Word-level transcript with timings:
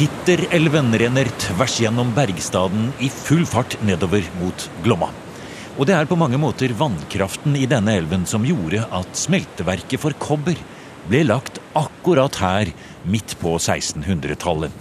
Hitterelven 0.00 0.94
renner 0.96 1.28
tvers 1.42 1.74
gjennom 1.82 2.14
bergstaden 2.16 2.86
i 3.04 3.10
full 3.12 3.42
fart 3.44 3.74
nedover 3.84 4.24
mot 4.40 4.62
Glomma. 4.80 5.10
Og 5.76 5.84
det 5.90 5.92
er 5.92 6.08
på 6.08 6.16
mange 6.16 6.40
måter 6.40 6.72
vannkraften 6.72 7.52
i 7.60 7.66
denne 7.68 7.98
elven 8.00 8.24
som 8.24 8.46
gjorde 8.48 8.80
at 8.96 9.20
smelteverket 9.20 10.00
for 10.00 10.16
kobber 10.16 10.56
ble 11.10 11.20
lagt 11.26 11.60
akkurat 11.76 12.40
her 12.40 12.72
midt 13.04 13.36
på 13.44 13.58
1600-tallet. 13.58 14.72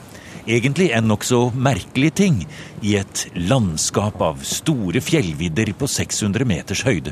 Egentlig 0.47 0.93
en 0.95 1.11
nokså 1.11 1.49
merkelig 1.51 2.15
ting 2.23 2.41
i 2.79 2.95
et 3.03 3.27
landskap 3.35 4.23
av 4.23 4.39
store 4.47 5.03
fjellvidder 5.03 5.75
på 5.75 5.91
600 5.99 6.47
meters 6.47 6.87
høyde. 6.87 7.11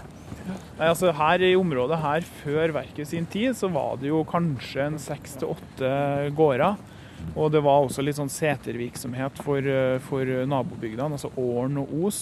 Nei, 0.77 0.93
altså 0.93 1.11
her 1.11 1.43
I 1.43 1.57
området 1.59 1.99
her 1.99 2.35
før 2.45 2.79
verket 2.79 3.11
sin 3.11 3.27
tid, 3.27 3.51
så 3.59 3.67
var 3.67 3.99
det 3.99 4.13
jo 4.15 4.23
kanskje 4.29 4.93
en 4.93 5.01
seks 5.11 5.41
til 5.41 5.57
åtte 5.57 5.97
gårder. 6.37 6.95
Og 7.37 7.51
det 7.53 7.61
var 7.65 7.83
også 7.83 8.05
litt 8.05 8.17
sånn 8.17 8.31
setervirksomhet 8.31 9.41
for, 9.45 9.61
eh, 9.61 9.97
for 10.03 10.25
nabobygdene, 10.49 11.17
altså 11.17 11.33
Åren 11.37 11.81
og 11.83 11.93
Os. 12.07 12.21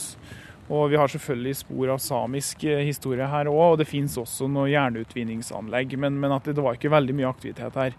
Og 0.65 0.89
vi 0.89 0.97
har 0.97 1.11
selvfølgelig 1.11 1.59
spor 1.59 1.93
av 1.93 2.01
samisk 2.01 2.63
eh, 2.65 2.81
historie 2.87 3.27
her 3.29 3.49
òg, 3.51 3.75
og 3.75 3.79
det 3.81 3.89
finnes 3.89 4.17
også 4.17 4.49
noe 4.49 4.71
jernutvinningsanlegg. 4.71 5.93
Men, 6.01 6.17
men 6.21 6.33
det, 6.39 6.55
det, 6.55 6.63
var 6.65 6.77
ikke 6.77 6.93
veldig 6.93 7.15
mye 7.17 7.29
aktivitet 7.29 7.77
her. 7.77 7.97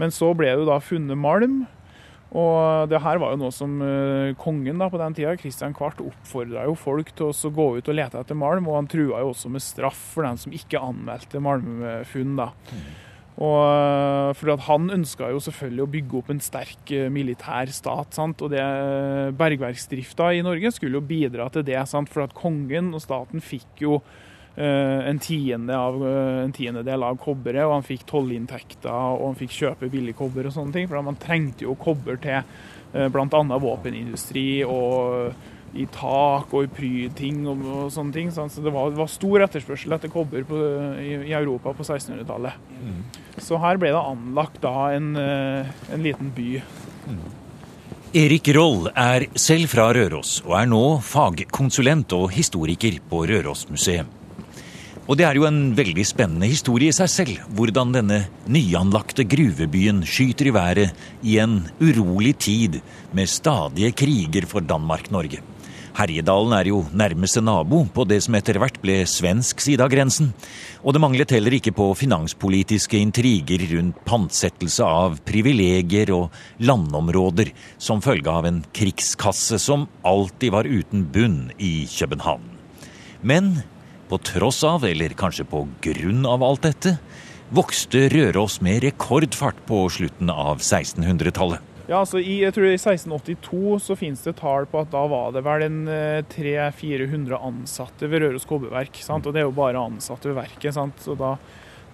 Men 0.00 0.14
så 0.14 0.32
ble 0.36 0.50
det 0.58 0.66
da 0.66 0.80
funnet 0.82 1.18
malm, 1.18 1.60
og 2.28 2.90
det 2.90 3.00
her 3.00 3.16
var 3.22 3.32
jo 3.32 3.38
noe 3.40 3.54
som 3.54 3.78
uh, 3.80 4.34
kongen 4.36 4.82
da 4.82 4.90
på 4.92 4.98
den 5.00 5.14
tida, 5.16 5.32
Kristian 5.40 5.72
Kvart, 5.72 6.02
oppfordra 6.04 6.66
jo 6.68 6.74
folk 6.76 7.14
til 7.16 7.30
å 7.32 7.52
gå 7.56 7.68
ut 7.78 7.88
og 7.88 7.96
lete 7.96 8.20
etter 8.20 8.36
malm, 8.36 8.68
og 8.68 8.76
han 8.82 8.90
trua 8.90 9.22
jo 9.22 9.30
også 9.30 9.48
med 9.54 9.64
straff 9.64 10.02
for 10.12 10.28
den 10.28 10.36
som 10.36 10.52
ikke 10.52 10.82
anmeldte 10.90 11.40
malmfunn. 11.40 12.34
da. 12.36 12.50
Mm. 12.68 12.90
Og 13.38 13.58
uh, 13.62 14.32
for 14.34 14.50
at 14.50 14.64
Han 14.66 14.88
ønska 14.90 15.28
jo 15.30 15.42
selvfølgelig 15.42 15.84
å 15.84 15.90
bygge 15.92 16.16
opp 16.18 16.30
en 16.34 16.40
sterk 16.42 16.90
uh, 16.90 17.06
militær 17.14 17.70
stat. 17.70 18.16
sant? 18.16 18.42
Og 18.42 18.50
det 18.50 18.64
Bergverksdrifta 19.38 20.32
i 20.34 20.42
Norge 20.42 20.72
skulle 20.74 20.98
jo 20.98 21.06
bidra 21.06 21.46
til 21.54 21.66
det. 21.68 21.78
sant? 21.86 22.10
For 22.10 22.26
at 22.26 22.34
kongen 22.34 22.90
og 22.96 23.04
staten 23.04 23.44
fikk 23.44 23.86
jo 23.86 24.00
Eh, 24.58 25.08
en, 25.08 25.18
tiende 25.18 25.76
av, 25.76 25.94
eh, 26.08 26.42
en 26.42 26.52
tiendedel 26.52 27.04
av 27.06 27.18
kobberet, 27.22 27.62
og 27.62 27.76
han 27.76 27.84
fikk 27.86 28.02
tollinntekter 28.10 28.90
og 28.90 29.28
han 29.28 29.36
fikk 29.38 29.52
kjøpe 29.54 29.90
billig 29.92 30.16
kobber 30.18 30.48
og 30.48 30.54
sånne 30.56 30.74
ting. 30.74 30.88
For 30.90 31.04
man 31.06 31.18
trengte 31.22 31.62
jo 31.62 31.76
kobber 31.78 32.18
til 32.18 32.40
eh, 32.40 33.06
bl.a. 33.06 33.58
våpenindustri 33.62 34.64
og 34.66 35.30
i 35.76 35.84
tak 35.92 36.52
og 36.54 36.64
i 36.64 36.70
prydting 36.72 37.42
og, 37.48 37.64
og, 37.64 37.88
sånne 37.92 38.14
ting. 38.14 38.30
Så 38.32 38.48
det 38.64 38.72
var, 38.74 38.94
var, 38.96 39.10
stor 39.12 39.44
etterspørsel 39.44 39.96
etter 39.96 40.12
kobber 40.12 40.46
på, 40.48 40.60
i, 41.02 41.16
i, 41.28 41.34
Europa 41.36 41.74
på 41.76 41.86
1600-tallet. 41.86 42.56
Mm. 42.78 43.02
Så 43.44 43.60
her 43.60 43.80
ble 43.80 43.92
det 43.94 44.00
anlagt 44.00 44.62
da 44.64 44.76
en, 44.96 45.12
en 45.18 46.06
liten 46.06 46.32
by. 46.34 46.48
Mm. 47.08 47.26
Erik 48.16 48.48
Roll 48.56 48.86
er 48.96 49.26
selv 49.36 49.68
fra 49.68 49.90
Røros 49.92 50.38
og 50.46 50.54
er 50.56 50.68
nå 50.70 50.84
fagkonsulent 51.04 52.14
og 52.16 52.30
historiker 52.32 52.96
på 53.10 53.26
Rørosmuseet. 53.28 54.14
Og 55.08 55.16
det 55.16 55.24
er 55.24 55.38
jo 55.38 55.46
en 55.48 55.70
veldig 55.72 56.04
spennende 56.04 56.48
historie 56.50 56.92
i 56.92 56.96
seg 56.96 57.08
selv, 57.08 57.36
hvordan 57.56 57.94
denne 57.94 58.18
nyanlagte 58.44 59.24
gruvebyen 59.24 60.02
skyter 60.04 60.50
i 60.50 60.52
været 60.52 61.04
i 61.24 61.38
en 61.40 61.62
urolig 61.80 62.34
tid 62.44 62.80
med 63.16 63.28
stadige 63.32 63.94
kriger 63.96 64.44
for 64.48 64.60
Danmark-Norge. 64.60 65.40
Herjedalen 65.96 66.52
er 66.56 66.68
jo 66.70 66.82
nærmeste 66.92 67.40
nabo 67.44 67.84
på 67.94 68.04
det 68.08 68.20
som 68.24 68.36
etter 68.38 68.58
hvert 68.60 68.76
ble 68.82 69.00
svensk 69.08 69.62
side 69.64 69.84
av 69.84 69.92
grensen. 69.92 70.32
Og 70.84 70.94
det 70.94 71.02
manglet 71.02 71.32
heller 71.34 71.56
ikke 71.56 71.74
på 71.76 71.86
finanspolitiske 71.98 73.00
intriger 73.00 73.64
rundt 73.72 74.02
pantsettelse 74.08 74.84
av 74.84 75.18
privilegier 75.28 76.12
og 76.16 76.34
landområder 76.60 77.52
som 77.80 78.02
følge 78.04 78.32
av 78.32 78.48
en 78.50 78.60
krigskasse 78.76 79.60
som 79.62 79.88
alltid 80.06 80.54
var 80.54 80.68
uten 80.68 81.06
bunn 81.12 81.40
i 81.58 81.88
København. 81.90 82.44
Men 83.22 83.58
på 84.08 84.20
tross 84.24 84.62
av, 84.64 84.86
eller 84.88 85.16
kanskje 85.18 85.44
på 85.48 85.66
grunn 85.84 86.24
av 86.28 86.44
alt 86.46 86.64
dette, 86.64 86.96
vokste 87.52 88.06
Røros 88.12 88.58
med 88.64 88.82
rekordfart 88.84 89.60
på 89.68 89.84
slutten 89.92 90.32
av 90.32 90.62
1600-tallet. 90.62 91.67
Ja, 91.88 92.02
altså 92.02 92.20
I 92.20 92.42
jeg 92.42 92.52
tror 92.52 92.68
i 92.68 92.74
1682 92.76 93.78
så 93.86 93.96
finnes 93.96 94.24
det 94.26 94.36
tall 94.40 94.68
på 94.68 94.82
at 94.82 94.90
da 94.92 95.06
var 95.08 95.32
det 95.32 95.40
vel 95.46 95.64
en 95.64 95.78
300-400 96.28 97.32
eh, 97.32 97.46
ansatte 97.48 98.10
ved 98.12 98.26
Røros 98.26 98.44
kobberverk. 98.48 99.00
Sant? 99.04 99.24
Og 99.24 99.32
det 99.32 99.40
er 99.40 99.48
jo 99.48 99.56
bare 99.56 99.80
ansatte 99.80 100.28
ved 100.28 100.36
verket. 100.42 100.74
Sant? 100.76 101.00
Så 101.04 101.16
da 101.18 101.36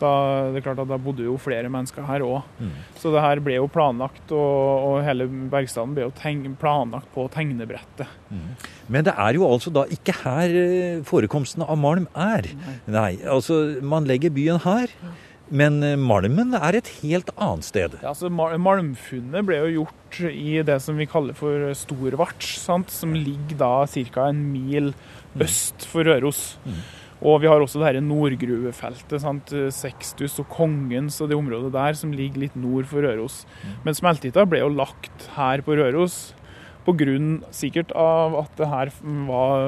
da, 0.01 0.11
det 0.51 0.59
er 0.59 0.65
klart 0.67 0.81
at 0.83 0.91
da 0.91 0.99
bodde 1.01 1.27
jo 1.27 1.37
flere 1.41 1.71
mennesker 1.73 2.07
her 2.09 2.25
òg. 2.27 2.47
Mm. 2.59 2.73
Så 3.01 3.13
det 3.15 3.23
her 3.23 3.41
ble 3.45 3.59
jo 3.59 3.69
planlagt, 3.71 4.33
og, 4.35 4.87
og 4.89 4.97
hele 5.07 5.29
Bergstaden 5.53 5.95
ble 5.97 6.09
jo 6.09 6.15
tegne, 6.19 6.55
planlagt 6.61 7.11
på 7.15 7.27
tegnebrettet. 7.35 8.11
Mm. 8.31 8.49
Men 8.91 9.07
det 9.07 9.15
er 9.15 9.39
jo 9.39 9.47
altså 9.49 9.73
da 9.75 9.87
ikke 9.87 10.17
her 10.25 10.51
forekomstene 11.07 11.13
forekomsten 11.15 11.63
av 11.65 11.79
malm 11.81 12.09
er. 12.19 12.49
Nei, 12.59 12.75
Nei 12.91 13.13
altså 13.31 13.61
man 13.87 14.09
legger 14.09 14.33
byen 14.35 14.61
her. 14.65 14.91
Men 15.53 15.83
eh, 15.85 15.99
malmen 16.01 16.55
er 16.57 16.79
et 16.79 16.91
helt 17.03 17.31
annet 17.37 17.67
sted. 17.67 17.97
Ja, 18.01 18.15
altså 18.15 18.31
Malmfunnet 18.33 19.47
ble 19.47 19.61
jo 19.67 19.85
gjort 19.85 20.21
i 20.31 20.61
det 20.65 20.79
som 20.83 20.99
vi 21.01 21.09
kaller 21.11 21.37
for 21.37 21.73
Storvarts, 21.77 22.57
som 22.65 23.17
ligger 23.17 23.59
da 23.61 23.73
ca. 23.85 24.29
en 24.29 24.45
mil 24.53 24.93
mm. 24.95 25.43
øst 25.45 25.89
for 25.91 26.07
Røros. 26.09 26.55
Mm. 26.65 26.85
Og 27.25 27.41
vi 27.41 27.49
har 27.49 27.63
også 27.63 27.81
det 27.81 27.89
her 27.89 28.01
Nordgruvefeltet. 28.05 29.21
Sant? 29.23 29.53
Sextus 29.73 30.39
og 30.43 30.49
Kongens 30.53 31.21
og 31.25 31.31
det 31.31 31.39
området 31.39 31.73
der 31.73 31.97
som 31.97 32.13
ligger 32.13 32.47
litt 32.47 32.57
nord 32.59 32.89
for 32.91 33.05
Røros. 33.05 33.45
Mm. 33.63 33.77
Men 33.87 34.01
smeltehytta 34.01 34.45
ble 34.49 34.65
jo 34.65 34.73
lagt 34.73 35.29
her 35.37 35.65
på 35.65 35.77
Røros 35.79 36.35
pga. 36.85 37.19
sikkert 37.55 37.93
av 37.97 38.37
at 38.43 38.57
det 38.59 38.69
her 38.71 38.93
var 39.29 39.65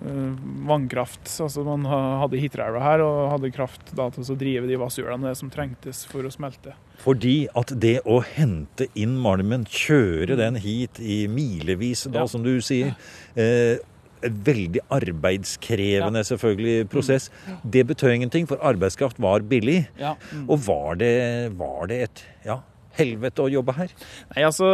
uh, 0.00 0.32
vannkraft. 0.68 1.26
Altså 1.44 1.64
man 1.66 1.86
hadde 1.88 2.40
Hitteelva 2.40 2.82
her 2.82 3.04
og 3.04 3.32
hadde 3.34 3.52
kraft 3.54 3.94
da, 3.96 4.08
til 4.14 4.24
å 4.24 4.38
drive 4.38 4.68
de 4.70 4.78
vasshjulene 4.80 5.34
som 5.38 5.50
trengtes 5.52 6.04
for 6.10 6.26
å 6.26 6.32
smelte. 6.32 6.74
Fordi 7.02 7.48
at 7.58 7.72
det 7.80 7.98
å 8.06 8.20
hente 8.24 8.88
inn 8.98 9.16
malmen, 9.20 9.66
kjøre 9.68 10.38
den 10.40 10.58
hit 10.60 11.00
i 11.02 11.24
milevis, 11.30 12.06
da, 12.08 12.22
ja. 12.22 12.30
som 12.30 12.44
du 12.46 12.54
sier, 12.64 12.94
eh, 13.34 13.82
veldig 14.24 14.80
arbeidskrevende 14.94 16.22
ja. 16.22 16.28
selvfølgelig 16.30 16.88
prosess. 16.92 17.30
Mm. 17.44 17.56
Det 17.76 17.86
betød 17.90 18.14
ingenting, 18.14 18.46
for 18.48 18.62
arbeidskraft 18.64 19.20
var 19.20 19.44
billig. 19.48 19.84
Ja. 20.00 20.14
Mm. 20.32 20.46
Og 20.48 20.62
var 20.66 21.00
det, 21.02 21.16
var 21.58 21.90
det 21.90 22.00
et 22.06 22.24
ja, 22.46 22.60
helvete 22.98 23.44
å 23.44 23.50
jobbe 23.52 23.74
her? 23.76 23.94
Nei, 24.32 24.44
altså, 24.46 24.68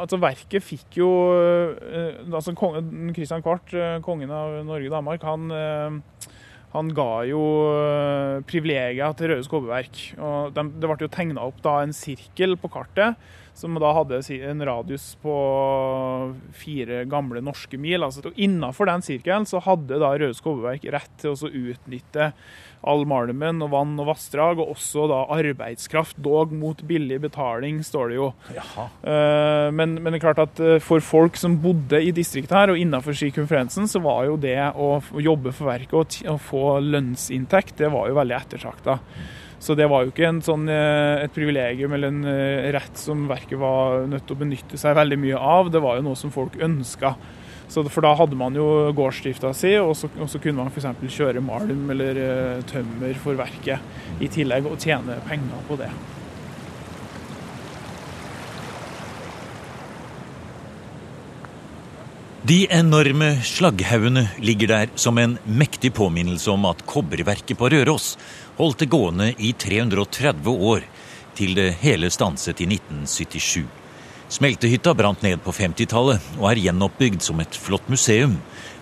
altså 0.00 0.20
Verket 0.22 0.64
fikk 0.64 1.00
jo 1.00 1.10
eh, 1.34 2.22
altså 2.30 2.54
Kristian 2.56 3.44
Kvart, 3.44 3.74
eh, 3.76 3.98
kongen 4.04 4.32
av 4.34 4.60
Norge 4.66 4.90
og 4.90 4.96
Danmark, 4.96 5.24
han, 5.28 5.46
eh, 5.54 6.34
han 6.74 6.90
ga 6.96 7.10
jo 7.28 7.44
privilegier 8.50 9.14
til 9.14 9.30
Røde 9.30 9.46
Skobbeverk. 9.46 10.02
Og 10.18 10.54
de, 10.56 10.66
det 10.74 10.90
ble 10.90 11.06
jo 11.06 11.14
tegna 11.14 11.46
opp 11.46 11.62
da 11.64 11.78
en 11.84 11.94
sirkel 11.94 12.58
på 12.58 12.72
kartet 12.72 13.20
som 13.54 13.76
da 13.78 13.92
hadde 13.94 14.18
en 14.50 14.64
radius 14.66 15.12
på 15.22 15.34
fire 16.58 17.04
gamle 17.06 17.42
norske 17.44 17.78
mil. 17.78 18.02
Altså, 18.02 18.32
Innafor 18.34 18.90
den 18.90 19.04
sirkelen 19.06 19.46
så 19.46 19.62
hadde 19.62 20.00
da 20.02 20.10
Røde 20.18 20.34
Skobberverk 20.34 20.88
rett 20.90 21.14
til 21.22 21.34
å 21.34 21.52
utnytte 21.70 22.32
all 22.90 23.04
malmen 23.08 23.62
og 23.64 23.72
vann 23.74 23.94
og 24.00 24.08
vassdrag, 24.12 24.60
og 24.62 24.74
også 24.74 25.06
da 25.10 25.20
arbeidskraft, 25.34 26.18
dog 26.24 26.54
mot 26.54 26.80
billig 26.86 27.20
betaling, 27.24 27.82
står 27.86 28.12
det 28.12 28.18
jo. 28.18 28.30
Uh, 29.04 29.70
men, 29.74 29.96
men, 29.98 30.10
det 30.12 30.20
er 30.20 30.26
klart 30.26 30.42
at 30.44 30.62
uh, 30.62 30.76
for 30.84 31.04
folk 31.04 31.38
som 31.40 31.58
bodde 31.62 32.00
i 32.02 32.12
distriktet 32.14 32.56
her, 32.56 32.74
og 32.74 32.80
innafor 32.80 33.16
skikonferansen, 33.16 33.88
så 33.90 34.02
var 34.04 34.26
jo 34.28 34.36
det 34.40 34.58
å, 34.74 34.98
jobbe 35.24 35.54
for 35.54 35.70
verket 35.70 36.20
og, 36.28 36.42
få 36.44 36.78
lønnsinntekt, 36.84 37.78
det 37.80 37.90
var 37.92 38.10
jo 38.10 38.18
veldig 38.18 38.36
ettertrakta. 38.36 38.98
Så 39.64 39.72
det 39.78 39.86
var 39.88 40.04
jo 40.04 40.12
ikke 40.12 40.28
sånn, 40.44 40.66
eh, 40.68 41.24
et 41.24 41.32
privilegium 41.32 41.94
eller 41.96 42.12
en 42.12 42.26
eh, 42.28 42.66
rett 42.74 42.98
som 43.00 43.24
verket 43.30 43.56
var 43.60 44.04
nødt 44.10 44.26
til 44.28 44.36
å 44.36 44.42
benytte 44.42 44.80
seg 44.80 44.96
veldig 44.98 45.18
mye 45.22 45.40
av. 45.40 45.70
Det 45.72 45.80
var 45.80 45.96
jo 45.96 46.04
noe 46.10 46.18
som 46.20 46.32
folk 46.34 46.58
ønska. 46.60 47.14
For 47.74 48.04
da 48.04 48.14
hadde 48.14 48.38
man 48.38 48.54
jo 48.54 48.66
gårdsdrifta 48.94 49.50
si, 49.56 49.74
og 49.80 49.94
så, 49.98 50.10
og 50.20 50.30
så 50.30 50.40
kunne 50.42 50.62
man 50.62 50.70
f.eks. 50.70 50.86
kjøre 51.16 51.42
malm 51.44 51.88
eller 51.94 52.20
uh, 52.20 52.66
tømmer 52.70 53.16
for 53.22 53.38
verket 53.38 54.22
i 54.22 54.30
tillegg, 54.30 54.68
og 54.70 54.78
tjene 54.82 55.18
penger 55.26 55.64
på 55.68 55.78
det. 55.82 55.90
De 62.44 62.66
enorme 62.68 63.38
slagghaugene 63.40 64.26
ligger 64.36 64.68
der 64.68 64.90
som 65.00 65.16
en 65.16 65.38
mektig 65.48 65.94
påminnelse 65.96 66.50
om 66.52 66.66
at 66.68 66.82
kobberverket 66.84 67.56
på 67.56 67.70
Røros 67.72 68.18
holdt 68.58 68.82
det 68.82 68.90
gående 68.92 69.30
i 69.40 69.54
330 69.56 70.52
år, 70.52 70.84
til 71.34 71.56
det 71.56 71.70
hele 71.80 72.12
stanset 72.12 72.60
i 72.60 72.68
1977. 72.68 73.83
Smeltehytta 74.34 74.96
brant 74.98 75.20
ned 75.22 75.44
på 75.44 75.52
50-tallet 75.54 76.24
og 76.40 76.46
er 76.48 76.58
gjenoppbygd 76.58 77.22
som 77.22 77.38
et 77.38 77.54
flott 77.54 77.84
museum, 77.92 78.32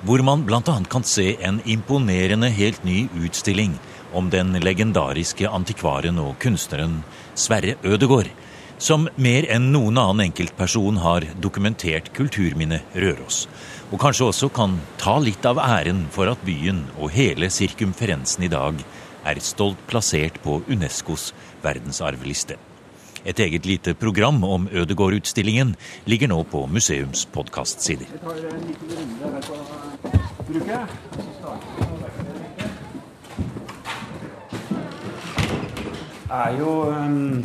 hvor 0.09 0.23
man 0.25 0.47
bl.a. 0.49 0.77
kan 0.89 1.05
se 1.05 1.35
en 1.45 1.59
imponerende 1.69 2.49
helt 2.57 2.81
ny 2.89 3.03
utstilling 3.21 3.75
om 4.17 4.31
den 4.33 4.55
legendariske 4.65 5.51
antikvaren 5.51 6.23
og 6.25 6.39
kunstneren 6.41 7.03
Sverre 7.37 7.77
Ødegård, 7.85 8.33
som 8.81 9.11
mer 9.21 9.51
enn 9.53 9.69
noen 9.75 10.01
annen 10.01 10.25
enkeltperson 10.31 11.03
har 11.05 11.29
dokumentert 11.45 12.09
kulturminnet 12.17 12.97
Røros. 12.97 13.45
Og 13.93 14.01
kanskje 14.01 14.33
også 14.33 14.49
kan 14.57 14.81
ta 14.97 15.21
litt 15.21 15.45
av 15.45 15.61
æren 15.61 16.07
for 16.17 16.33
at 16.33 16.49
byen 16.49 16.87
og 16.97 17.13
hele 17.13 17.53
sirkumferensen 17.53 18.49
i 18.49 18.55
dag 18.57 18.81
er 19.29 19.45
stolt 19.45 19.85
plassert 19.91 20.41
på 20.41 20.63
Unescos 20.65 21.35
verdensarvliste. 21.61 22.57
Et 23.25 23.39
eget 23.39 23.67
lite 23.67 23.95
program 23.95 24.43
om 24.45 24.65
Ødegård-utstillingen 24.67 25.77
ligger 26.11 26.31
nå 26.33 26.41
på 26.51 26.65
museums 26.67 27.23
podkastsider. 27.31 28.09
er 36.33 36.57
jo 36.59 36.73
um, 36.89 37.45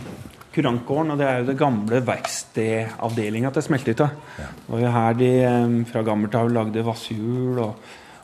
Kurantgården, 0.55 1.11
og 1.13 1.19
det 1.19 1.27
er 1.27 1.41
jo 1.41 1.47
det 1.51 1.57
gamle 1.59 1.99
verkstedavdelinga 2.07 3.51
til 3.53 3.65
Smeltehytta. 3.67 4.07
Ja. 4.39 4.47
Og 4.71 4.85
her 4.95 5.17
de 5.19 5.31
um, 5.45 5.75
fra 5.85 6.01
gammelt 6.07 6.37
av 6.39 6.49
lagde 6.49 6.85
vasshjul, 6.87 7.59
og 7.61 7.75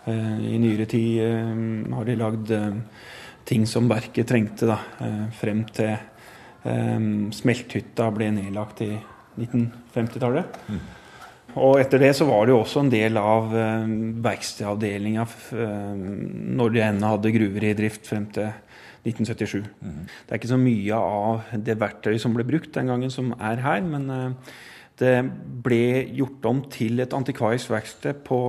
uh, 0.08 0.40
i 0.42 0.58
nyere 0.58 0.88
tid 0.90 1.22
um, 1.22 1.94
har 2.00 2.10
de 2.10 2.18
lagd 2.18 2.56
ting 3.46 3.68
som 3.70 3.92
verket 3.92 4.32
trengte, 4.32 4.72
da, 4.72 4.80
uh, 5.04 5.28
frem 5.38 5.62
til 5.76 5.94
Smelthytta 6.64 8.06
ble 8.16 8.30
nedlagt 8.32 8.84
i 8.86 8.92
1950-tallet. 9.38 10.60
Mm. 10.70 10.84
Og 11.54 11.78
etter 11.78 12.02
det 12.02 12.14
så 12.18 12.26
var 12.26 12.46
det 12.46 12.54
jo 12.54 12.62
også 12.64 12.82
en 12.82 12.92
del 12.92 13.18
av 13.20 13.52
uh, 13.54 13.90
verkstedavdelinga 14.26 15.26
uh, 15.54 15.94
når 15.94 16.74
de 16.74 16.84
ennå 16.88 17.12
hadde 17.14 17.34
gruver 17.36 17.68
i 17.70 17.74
drift 17.78 18.10
frem 18.10 18.26
til 18.34 18.50
1977. 19.06 19.68
Mm. 19.84 20.00
Det 20.08 20.34
er 20.34 20.42
ikke 20.42 20.54
så 20.54 20.62
mye 20.62 20.98
av 21.00 21.58
det 21.68 21.78
verktøyet 21.82 22.24
som 22.24 22.34
ble 22.34 22.46
brukt 22.48 22.74
den 22.74 22.90
gangen, 22.90 23.14
som 23.14 23.36
er 23.38 23.62
her. 23.62 23.84
Men 23.86 24.10
uh, 24.10 24.54
det 25.02 25.18
ble 25.66 25.84
gjort 26.18 26.50
om 26.50 26.64
til 26.74 27.04
et 27.04 27.14
antikvarisk 27.18 27.74
verksted 27.74 28.24
på 28.26 28.40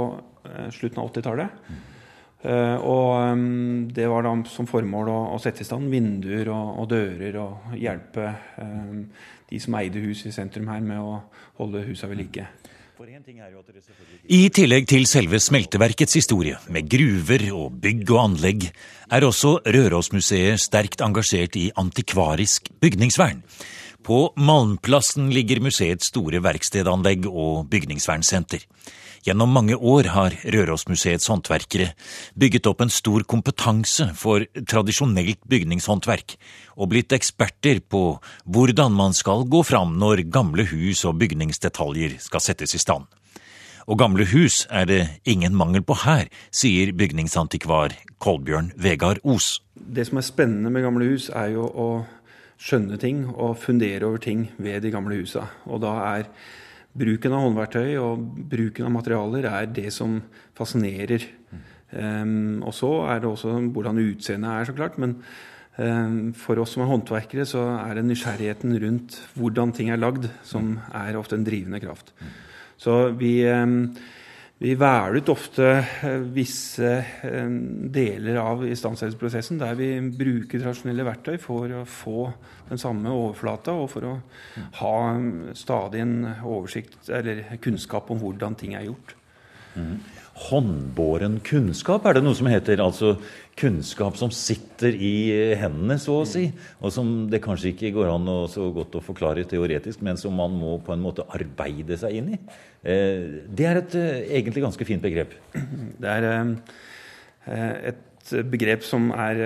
slutten 0.77 1.01
av 1.01 1.07
80-tallet. 1.09 1.61
Mm. 1.73 1.77
Uh, 2.45 2.77
og 2.85 3.45
det 3.97 4.05
var 4.11 4.27
da 4.27 4.35
som 4.53 4.69
formål 4.69 5.09
å, 5.09 5.21
å 5.33 5.39
sette 5.41 5.65
i 5.65 5.69
stand 5.69 5.89
vinduer 5.89 6.51
og, 6.53 6.75
og 6.83 6.91
dører 6.91 7.39
og 7.41 7.79
hjelpe 7.81 8.27
um, 8.61 9.07
de 9.49 9.61
som 9.63 9.77
eide 9.79 10.03
hus 10.05 10.27
i 10.29 10.33
sentrum 10.35 10.69
her, 10.69 10.83
med 10.85 11.01
å 11.01 11.23
holde 11.61 11.87
husa 11.89 12.11
ved 12.11 12.21
like. 12.21 12.47
I 14.31 14.43
tillegg 14.55 14.87
til 14.89 15.05
selve 15.11 15.41
smelteverkets 15.43 16.15
historie, 16.15 16.61
med 16.71 16.87
gruver 16.91 17.43
og 17.51 17.81
bygg 17.83 18.13
og 18.15 18.21
anlegg, 18.23 18.69
er 19.11 19.27
også 19.27 19.57
Rørosmuseet 19.67 20.63
sterkt 20.63 21.03
engasjert 21.05 21.59
i 21.59 21.71
antikvarisk 21.81 22.71
bygningsvern. 22.81 23.43
På 24.05 24.29
Malmplassen 24.37 25.31
ligger 25.33 25.63
museets 25.65 26.13
store 26.13 26.43
verkstedanlegg 26.45 27.27
og 27.31 27.67
bygningsvernsenter. 27.73 28.63
Gjennom 29.25 29.55
mange 29.57 29.73
år 29.73 30.11
har 30.13 30.35
Rørosmuseets 30.53 31.31
håndverkere 31.33 31.95
bygget 32.37 32.67
opp 32.69 32.83
en 32.85 32.91
stor 32.93 33.23
kompetanse 33.25 34.11
for 34.21 34.45
tradisjonelt 34.69 35.39
bygningshåndverk, 35.49 36.35
og 36.77 36.91
blitt 36.93 37.15
eksperter 37.17 37.81
på 37.89 38.03
hvordan 38.45 38.93
man 38.93 39.17
skal 39.17 39.47
gå 39.49 39.63
fram 39.65 39.95
når 40.03 40.27
gamle 40.29 40.67
hus 40.69 41.07
og 41.09 41.17
bygningsdetaljer 41.23 42.19
skal 42.21 42.45
settes 42.45 42.77
i 42.77 42.83
stand. 42.83 43.09
Og 43.89 43.97
gamle 44.01 44.27
hus 44.29 44.67
er 44.69 44.85
det 44.89 45.01
ingen 45.25 45.57
mangel 45.57 45.81
på 45.85 45.97
her, 46.05 46.29
sier 46.53 46.93
bygningsantikvar 46.93 47.97
Kolbjørn 48.21 48.75
Vegard 48.77 49.23
Os. 49.25 49.63
Det 49.73 50.05
som 50.09 50.21
er 50.21 50.27
spennende 50.29 50.73
med 50.73 50.85
gamle 50.85 51.09
hus, 51.09 51.31
er 51.33 51.55
jo 51.57 51.65
å 51.65 51.89
skjønne 52.61 53.01
ting 53.01 53.25
og 53.33 53.57
fundere 53.61 54.05
over 54.05 54.21
ting 54.21 54.51
ved 54.61 54.85
de 54.85 54.93
gamle 54.93 55.17
husa. 55.23 55.49
Og 55.65 55.81
da 55.85 55.97
er 56.13 56.29
bruken 56.95 57.35
av 57.35 57.43
håndverktøy 57.45 57.97
og 57.99 58.23
bruken 58.51 58.89
av 58.89 58.95
materialer 58.95 59.49
er 59.51 59.71
det 59.75 59.91
som 59.95 60.21
fascinerer. 60.57 61.27
Um, 61.95 62.63
og 62.67 62.75
så 62.75 62.91
er 63.11 63.23
det 63.23 63.31
også 63.31 63.57
hvordan 63.75 64.01
utseendet 64.03 64.51
er, 64.51 64.69
så 64.69 64.75
klart. 64.77 64.99
Men 65.03 65.17
um, 65.79 66.33
for 66.39 66.63
oss 66.63 66.75
som 66.75 66.85
er 66.85 66.91
håndverkere, 66.93 67.47
så 67.47 67.65
er 67.83 67.99
det 67.99 68.07
nysgjerrigheten 68.09 68.79
rundt 68.83 69.19
hvordan 69.39 69.75
ting 69.75 69.91
er 69.95 70.03
lagd, 70.03 70.29
som 70.47 70.77
er 70.95 71.19
ofte 71.19 71.39
en 71.39 71.47
drivende 71.47 71.83
kraft. 71.83 72.15
Så 72.79 73.15
vi 73.19 73.37
um, 73.51 73.95
vi 74.59 74.75
velger 74.79 75.19
ut 75.19 75.31
ofte 75.33 75.67
eh, 75.67 76.21
visse 76.35 76.91
eh, 77.27 77.49
deler 77.95 78.39
av 78.41 78.63
istandsettelsesprosessen 78.69 79.59
der 79.61 79.75
vi 79.79 79.89
bruker 80.15 80.63
tradisjonelle 80.63 81.07
verktøy 81.09 81.39
for 81.43 81.75
å 81.75 81.83
få 81.89 82.29
den 82.71 82.81
samme 82.81 83.13
overflata, 83.13 83.75
og 83.77 83.91
for 83.93 84.09
å 84.09 84.15
ha 84.79 84.95
stadig 85.59 86.01
en 86.01 86.17
oversikt 86.41 87.11
eller 87.13 87.59
kunnskap 87.63 88.09
om 88.15 88.23
hvordan 88.23 88.57
ting 88.59 88.79
er 88.79 88.87
gjort. 88.89 89.17
Mm 89.75 89.99
håndbåren 90.35 91.39
kunnskap, 91.47 92.07
er 92.07 92.17
det 92.17 92.25
noe 92.25 92.35
som 92.35 92.49
heter. 92.51 92.81
Altså 92.83 93.15
kunnskap 93.59 94.17
som 94.19 94.33
sitter 94.35 94.97
i 94.99 95.15
hendene, 95.61 95.97
så 96.03 96.19
å 96.21 96.27
si. 96.29 96.49
Og 96.83 96.91
som 96.95 97.13
det 97.31 97.43
kanskje 97.45 97.71
ikke 97.71 97.93
går 97.95 98.11
an 98.17 98.31
å, 98.31 98.39
så 98.51 98.67
godt 98.75 98.99
å 98.99 99.05
forklare 99.05 99.47
teoretisk, 99.49 100.03
men 100.05 100.19
som 100.21 100.35
man 100.39 100.57
må 100.59 100.77
på 100.83 100.95
en 100.95 101.05
måte 101.05 101.27
arbeide 101.35 101.99
seg 102.01 102.19
inn 102.19 102.33
i. 102.35 102.41
Eh, 102.83 103.47
det 103.47 103.69
er 103.71 103.81
et 103.81 103.97
eh, 104.01 104.25
egentlig 104.41 104.67
ganske 104.67 104.89
fint 104.89 105.05
begrep. 105.05 105.37
Det 106.03 106.11
er 106.11 106.29
eh, 106.33 107.93
et 107.93 108.37
begrep 108.51 108.83
som 108.87 109.11
er, 109.15 109.39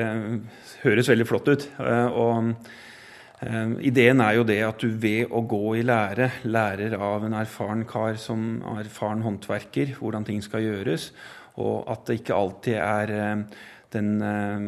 høres 0.85 1.09
veldig 1.11 1.27
flott 1.29 1.51
ut. 1.51 1.65
og 1.83 2.55
ideen 3.39 4.19
er 4.25 4.35
jo 4.35 4.45
det 4.47 4.59
at 4.67 4.83
du 4.83 4.91
ved 4.99 5.31
å 5.31 5.45
gå 5.47 5.77
i 5.79 5.85
lære 5.87 6.31
lærer 6.49 6.97
av 6.99 7.27
en 7.27 7.37
erfaren 7.39 7.85
kar 7.87 8.19
som 8.19 8.63
erfaren 8.81 9.23
håndverker 9.23 9.95
hvordan 10.01 10.27
ting 10.27 10.43
skal 10.43 10.65
gjøres, 10.65 11.13
og 11.59 11.87
at 11.91 12.07
det 12.09 12.21
ikke 12.21 12.39
alltid 12.39 12.79
er 12.83 13.13
eh, 13.15 13.45
den, 13.95 14.11
eh, 14.23 14.67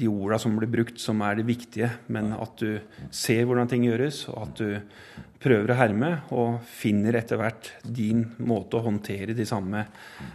de 0.00 0.10
orda 0.10 0.40
som 0.42 0.58
blir 0.58 0.72
brukt, 0.72 0.98
som 1.02 1.22
er 1.26 1.38
det 1.38 1.46
viktige, 1.46 1.92
men 2.10 2.34
at 2.34 2.58
du 2.58 2.80
ser 3.14 3.46
hvordan 3.46 3.70
ting 3.70 3.86
gjøres, 3.86 4.24
og 4.34 4.42
at 4.42 4.58
du 4.58 5.22
prøver 5.44 5.70
å 5.70 5.78
herme 5.78 6.12
og 6.34 6.60
finner 6.66 7.20
etter 7.20 7.38
hvert 7.38 7.72
din 7.84 8.26
måte 8.42 8.78
å 8.78 8.84
håndtere 8.86 9.36
de 9.36 9.46
samme 9.46 9.86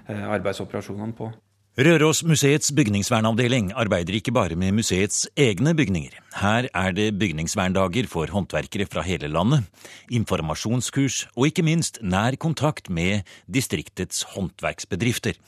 arbeidsoperasjonene 0.07 1.15
på. 1.17 1.31
Rørosmuseets 1.79 2.73
bygningsvernavdeling 2.75 3.69
arbeider 3.71 4.17
ikke 4.17 4.33
bare 4.35 4.57
med 4.59 4.73
museets 4.75 5.29
egne 5.39 5.71
bygninger. 5.77 6.17
Her 6.35 6.65
er 6.75 6.91
det 6.91 7.05
bygningsverndager 7.15 8.09
for 8.11 8.27
håndverkere 8.27 8.83
fra 8.83 8.99
hele 9.07 9.29
landet, 9.31 9.63
informasjonskurs 10.11 11.21
og 11.37 11.47
ikke 11.47 11.63
minst 11.63 12.01
nær 12.03 12.35
kontakt 12.35 12.91
med 12.91 13.23
distriktets 13.47 14.25
håndverksbedrifter. 14.33 15.39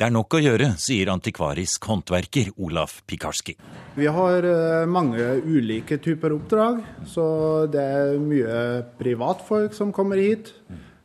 Det 0.00 0.08
er 0.08 0.16
nok 0.16 0.38
å 0.38 0.40
gjøre, 0.46 0.72
sier 0.80 1.12
antikvarisk 1.12 1.84
håndverker 1.92 2.54
Olaf 2.56 3.02
Pikarski. 3.04 3.58
Vi 4.00 4.08
har 4.08 4.48
eh, 4.48 4.88
mange 4.88 5.34
ulike 5.44 6.00
typer 6.00 6.32
oppdrag, 6.38 6.80
så 7.04 7.26
det 7.68 7.84
er 7.84 8.22
mye 8.24 8.60
privatfolk 9.04 9.76
som 9.76 9.92
kommer 9.92 10.16
hit. 10.16 10.54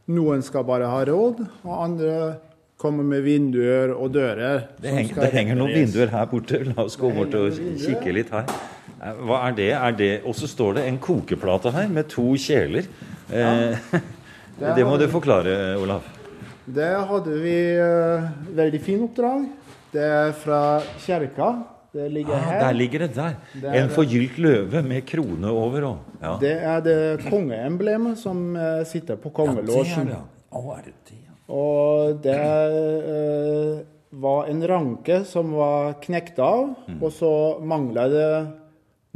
Noen 0.08 0.40
skal 0.40 0.64
bare 0.64 0.88
ha 0.88 1.04
råd, 1.04 1.44
og 1.68 1.82
andre 1.84 2.14
Kommer 2.80 3.04
med 3.04 3.26
vinduer 3.26 3.92
og 3.92 4.14
dører. 4.16 4.70
Det, 4.80 4.92
heng, 4.96 5.10
det 5.18 5.32
henger 5.34 5.58
noen 5.60 5.74
vinduer 5.76 6.14
her 6.14 6.30
borte. 6.32 6.62
La 6.70 6.86
oss 6.86 6.96
gå 7.00 7.10
bort 7.12 7.34
og 7.36 7.58
kikke 7.82 8.14
litt 8.16 8.32
her. 8.32 8.46
Eh, 9.00 9.20
hva 9.28 9.42
er 9.50 9.58
det? 9.58 9.74
Er 9.76 9.98
det 10.00 10.14
Og 10.24 10.38
så 10.40 10.48
står 10.48 10.80
det 10.80 10.86
en 10.88 11.00
kokeplate 11.04 11.74
her 11.76 11.92
med 11.92 12.08
to 12.12 12.30
kjeler. 12.40 12.88
Ja. 13.28 13.52
Eh, 13.52 14.00
det, 14.62 14.78
det 14.80 14.88
må 14.88 14.96
du 15.00 15.10
forklare, 15.12 15.76
Olav. 15.82 16.08
Det 16.70 16.88
hadde 17.12 17.36
vi 17.42 17.58
uh, 17.82 18.32
veldig 18.56 18.82
fin 18.86 19.04
oppdrag. 19.04 19.46
Det 19.92 20.06
er 20.06 20.34
fra 20.38 20.64
kjerka. 21.02 21.52
Det 21.92 22.08
ligger 22.14 22.36
ah, 22.38 22.44
her. 22.46 22.60
Der 22.62 22.76
ligger 22.78 23.08
det 23.08 23.16
der. 23.16 23.40
Det 23.60 23.72
en 23.80 23.90
forgylt 23.90 24.38
løve 24.38 24.84
med 24.86 25.08
krone 25.10 25.50
over. 25.52 25.88
Og, 25.92 26.20
ja. 26.22 26.36
Det 26.40 26.58
er 26.72 26.84
det 26.86 27.00
kongeemblemet 27.26 28.20
som 28.22 28.54
uh, 28.56 28.86
sitter 28.86 29.18
på 29.20 29.34
kongelåsen. 29.34 30.14
Ja, 30.14 30.20
det 30.20 30.20
er 30.20 30.20
det. 30.20 30.28
Å, 30.50 30.68
er 30.78 30.86
det 30.86 31.00
det? 31.10 31.19
Og 31.50 32.20
det 32.24 32.38
eh, 32.38 33.80
var 34.10 34.50
en 34.50 34.62
ranke 34.68 35.24
som 35.26 35.54
var 35.58 35.96
knekt 36.04 36.40
av, 36.42 36.74
mm. 36.88 36.98
og 37.02 37.14
så 37.14 37.34
mangla 37.66 38.08
det 38.12 38.32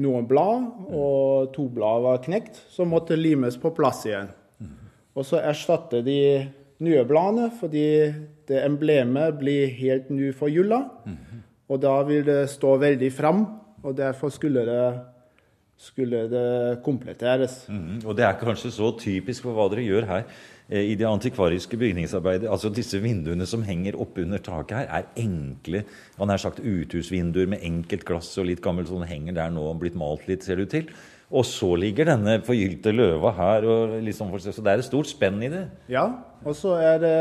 noen 0.02 0.26
blad, 0.30 0.66
og 0.90 1.54
to 1.54 1.68
blad 1.70 2.06
var 2.06 2.22
knekt, 2.26 2.58
som 2.74 2.90
måtte 2.94 3.18
limes 3.18 3.60
på 3.62 3.74
plass 3.78 4.04
igjen. 4.10 4.32
Mm. 4.58 4.76
Og 5.14 5.28
så 5.30 5.42
erstatte 5.46 6.02
de 6.06 6.20
nye 6.84 7.06
bladene, 7.08 7.52
fordi 7.60 7.88
det 8.50 8.64
emblemet 8.64 9.38
blir 9.40 9.70
helt 9.78 10.10
nyforgylla. 10.14 10.82
Mm. 11.06 11.44
Og 11.70 11.82
da 11.82 11.96
vil 12.08 12.26
det 12.28 12.42
stå 12.52 12.76
veldig 12.82 13.12
fram, 13.14 13.46
og 13.84 13.98
derfor 13.98 14.34
skulle 14.34 14.66
det 14.68 14.86
skulle 15.84 16.24
det 16.32 16.80
kompletteres. 16.86 17.64
Mm, 17.68 18.02
og 18.06 18.16
det 18.18 18.26
er 18.28 18.40
kanskje 18.40 18.72
så 18.72 18.94
typisk 19.00 19.44
for 19.46 19.58
hva 19.58 19.68
dere 19.72 19.84
gjør 19.86 20.08
her. 20.10 20.28
Eh, 20.70 20.94
i 20.94 20.96
det 20.96 21.08
antikvariske 21.08 21.78
bygningsarbeidet. 21.78 22.48
Altså 22.50 22.72
Disse 22.72 23.02
vinduene 23.04 23.46
som 23.50 23.66
henger 23.68 23.98
oppunder 24.00 24.40
taket 24.44 24.78
her, 24.78 25.02
er 25.02 25.10
enkle 25.20 25.84
han 26.18 26.32
har 26.32 26.40
sagt 26.40 26.64
uthusvinduer 26.64 27.50
med 27.52 27.66
enkelt 27.68 28.06
glass 28.08 28.32
og 28.40 28.48
litt 28.48 28.64
gammelt 28.64 28.88
sånn 28.88 29.04
henger 29.10 29.36
der 29.36 29.52
nå 29.52 29.66
og 29.74 29.82
blitt 29.82 29.98
malt 30.00 30.24
litt, 30.30 30.46
ser 30.46 30.58
det 30.58 30.68
ut 30.68 30.74
til. 30.78 30.88
Og 31.34 31.44
så 31.50 31.74
ligger 31.80 32.08
denne 32.08 32.38
forgylte 32.46 32.94
løva 32.94 33.34
her. 33.36 33.68
Liksom, 34.06 34.32
så 34.40 34.54
det 34.54 34.72
er 34.72 34.84
et 34.84 34.88
stort 34.88 35.10
spenn 35.10 35.42
i 35.44 35.52
det. 35.52 35.66
Ja, 35.92 36.06
og 36.46 36.56
så 36.56 36.78
er 36.78 37.00
det 37.02 37.20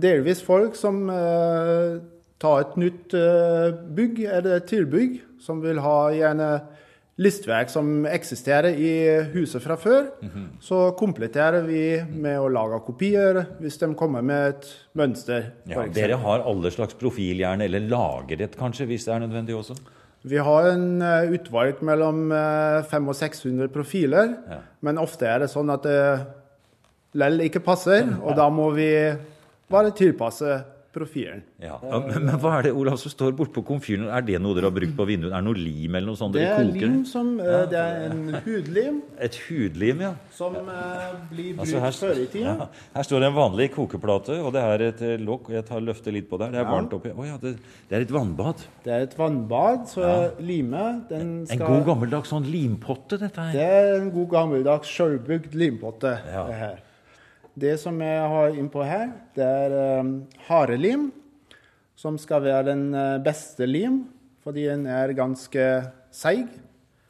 delvis 0.00 0.40
folk 0.42 0.78
som 0.78 1.04
eh, 1.12 1.98
tar 2.42 2.64
et 2.64 2.76
nytt 2.80 3.14
eh, 3.14 3.70
bygg, 3.94 4.22
eller 4.38 4.64
tilbygg, 4.66 5.20
som 5.44 5.62
vil 5.62 5.78
ha 5.84 5.98
gjerne 6.16 6.50
listverk 7.18 7.70
som 7.70 8.06
eksisterer 8.06 8.78
i 8.78 8.92
huset 9.32 9.62
fra 9.62 9.76
før. 9.76 10.06
Mm 10.22 10.30
-hmm. 10.30 10.46
Så 10.60 10.90
kompletterer 10.96 11.62
vi 11.66 12.04
med 12.10 12.38
å 12.38 12.48
lage 12.48 12.80
kopier 12.86 13.44
hvis 13.60 13.78
de 13.78 13.94
kommer 13.94 14.22
med 14.22 14.48
et 14.48 14.66
mønster. 14.94 15.50
Ja, 15.66 15.86
dere 15.86 16.16
har 16.16 16.40
alle 16.40 16.70
slags 16.70 16.94
profilhjerne, 16.94 17.64
eller 17.64 17.80
lager 17.80 18.42
et 18.42 18.56
kanskje, 18.56 18.86
hvis 18.86 19.04
det 19.04 19.14
er 19.14 19.18
nødvendig 19.18 19.54
også? 19.54 19.74
Vi 20.22 20.36
har 20.36 20.66
en 20.66 21.02
uh, 21.02 21.32
utvalg 21.32 21.82
mellom 21.82 22.32
uh, 22.32 22.82
500 22.82 23.08
og 23.08 23.14
600 23.14 23.68
profiler, 23.68 24.34
ja. 24.50 24.58
men 24.80 24.98
ofte 24.98 25.26
er 25.26 25.38
det 25.38 25.50
sånn 25.50 25.70
at 25.70 25.82
det 25.82 26.26
lell 27.14 27.40
ikke 27.40 27.60
passer, 27.60 28.08
og 28.26 28.36
da 28.36 28.48
må 28.48 28.70
vi 28.70 28.90
bare 29.70 29.90
tilpasse 29.90 30.64
profilen. 30.94 31.42
Ja. 31.60 31.76
Men, 31.82 32.24
men, 32.24 32.34
hva 32.40 32.54
er 32.58 32.68
det 32.68 32.72
Olav, 32.76 32.96
som 33.00 33.12
står 33.12 33.34
bortpå 33.36 33.62
komfyren? 33.66 34.06
Er 34.08 34.24
det 34.24 34.38
noe 34.40 34.56
dere 34.56 34.70
har 34.70 34.74
brukt 34.74 34.94
på 34.96 35.06
vinduet? 35.08 35.32
Er 35.32 35.42
det 35.42 35.46
noe 35.48 35.58
lim 35.58 35.98
eller 35.98 36.08
noe 36.08 36.18
sånt? 36.18 36.36
Det 36.36 36.46
er, 36.48 36.62
lim 36.64 37.02
som, 37.08 37.34
ja. 37.42 37.60
det 37.68 37.82
er 37.82 38.06
en 38.08 38.38
hudlim. 38.46 39.02
Et 39.28 39.38
hudlim, 39.48 40.02
ja. 40.06 40.14
Som 40.34 40.56
uh, 40.56 40.72
blir 41.30 41.52
brukt 41.58 41.66
altså 41.66 41.82
her, 41.84 41.98
før 42.00 42.22
i 42.22 42.26
tida. 42.32 42.54
Ja. 42.62 42.88
Her 42.96 43.08
står 43.10 43.24
det 43.24 43.30
en 43.30 43.36
vanlig 43.36 43.68
kokeplate, 43.76 44.40
og 44.40 44.50
det 44.56 44.64
er 44.64 44.86
et 44.88 45.04
eh, 45.10 45.14
lokk. 45.28 45.52
Jeg 45.54 45.68
tar 45.68 45.84
løfter 45.84 46.16
litt 46.16 46.30
på 46.30 46.40
der. 46.40 46.56
Det 46.56 46.62
er 46.62 46.68
varmt 46.70 46.96
oppi. 46.96 47.12
Å 47.12 47.20
oh, 47.20 47.28
ja, 47.28 47.36
det, 47.42 47.54
det, 47.84 47.92
er 47.92 48.08
et 48.08 48.16
vannbad. 48.16 48.66
Det 48.86 48.96
er 48.96 49.06
et 49.06 49.16
vannbad, 49.18 49.86
så 49.92 50.10
limet 50.40 51.08
den 51.12 51.32
skal 51.50 51.68
En 51.68 51.76
god 51.76 51.88
gammeldags 51.92 52.32
sånn 52.32 52.48
limpotte, 52.48 53.20
dette 53.20 53.48
her? 53.48 53.56
Det 53.56 53.70
er 53.78 53.94
en 54.00 54.12
god 54.14 54.32
gammeldags 54.38 54.96
sjølbygd 54.96 55.56
limpotte. 55.58 56.16
Ja. 56.32 56.48
det 56.48 56.60
her. 56.64 56.84
Det 57.58 57.74
som 57.80 57.96
jeg 58.02 58.26
har 58.32 58.54
innpå 58.54 58.84
her, 58.86 59.08
det 59.34 59.46
er 59.46 59.72
um, 59.98 60.12
harelim, 60.46 61.08
som 61.98 62.18
skal 62.20 62.44
være 62.44 62.68
den 62.70 62.84
uh, 62.94 63.18
beste 63.24 63.66
lim, 63.66 64.04
fordi 64.44 64.68
den 64.68 64.84
er 64.86 65.14
ganske 65.18 65.64
seig. 66.14 66.46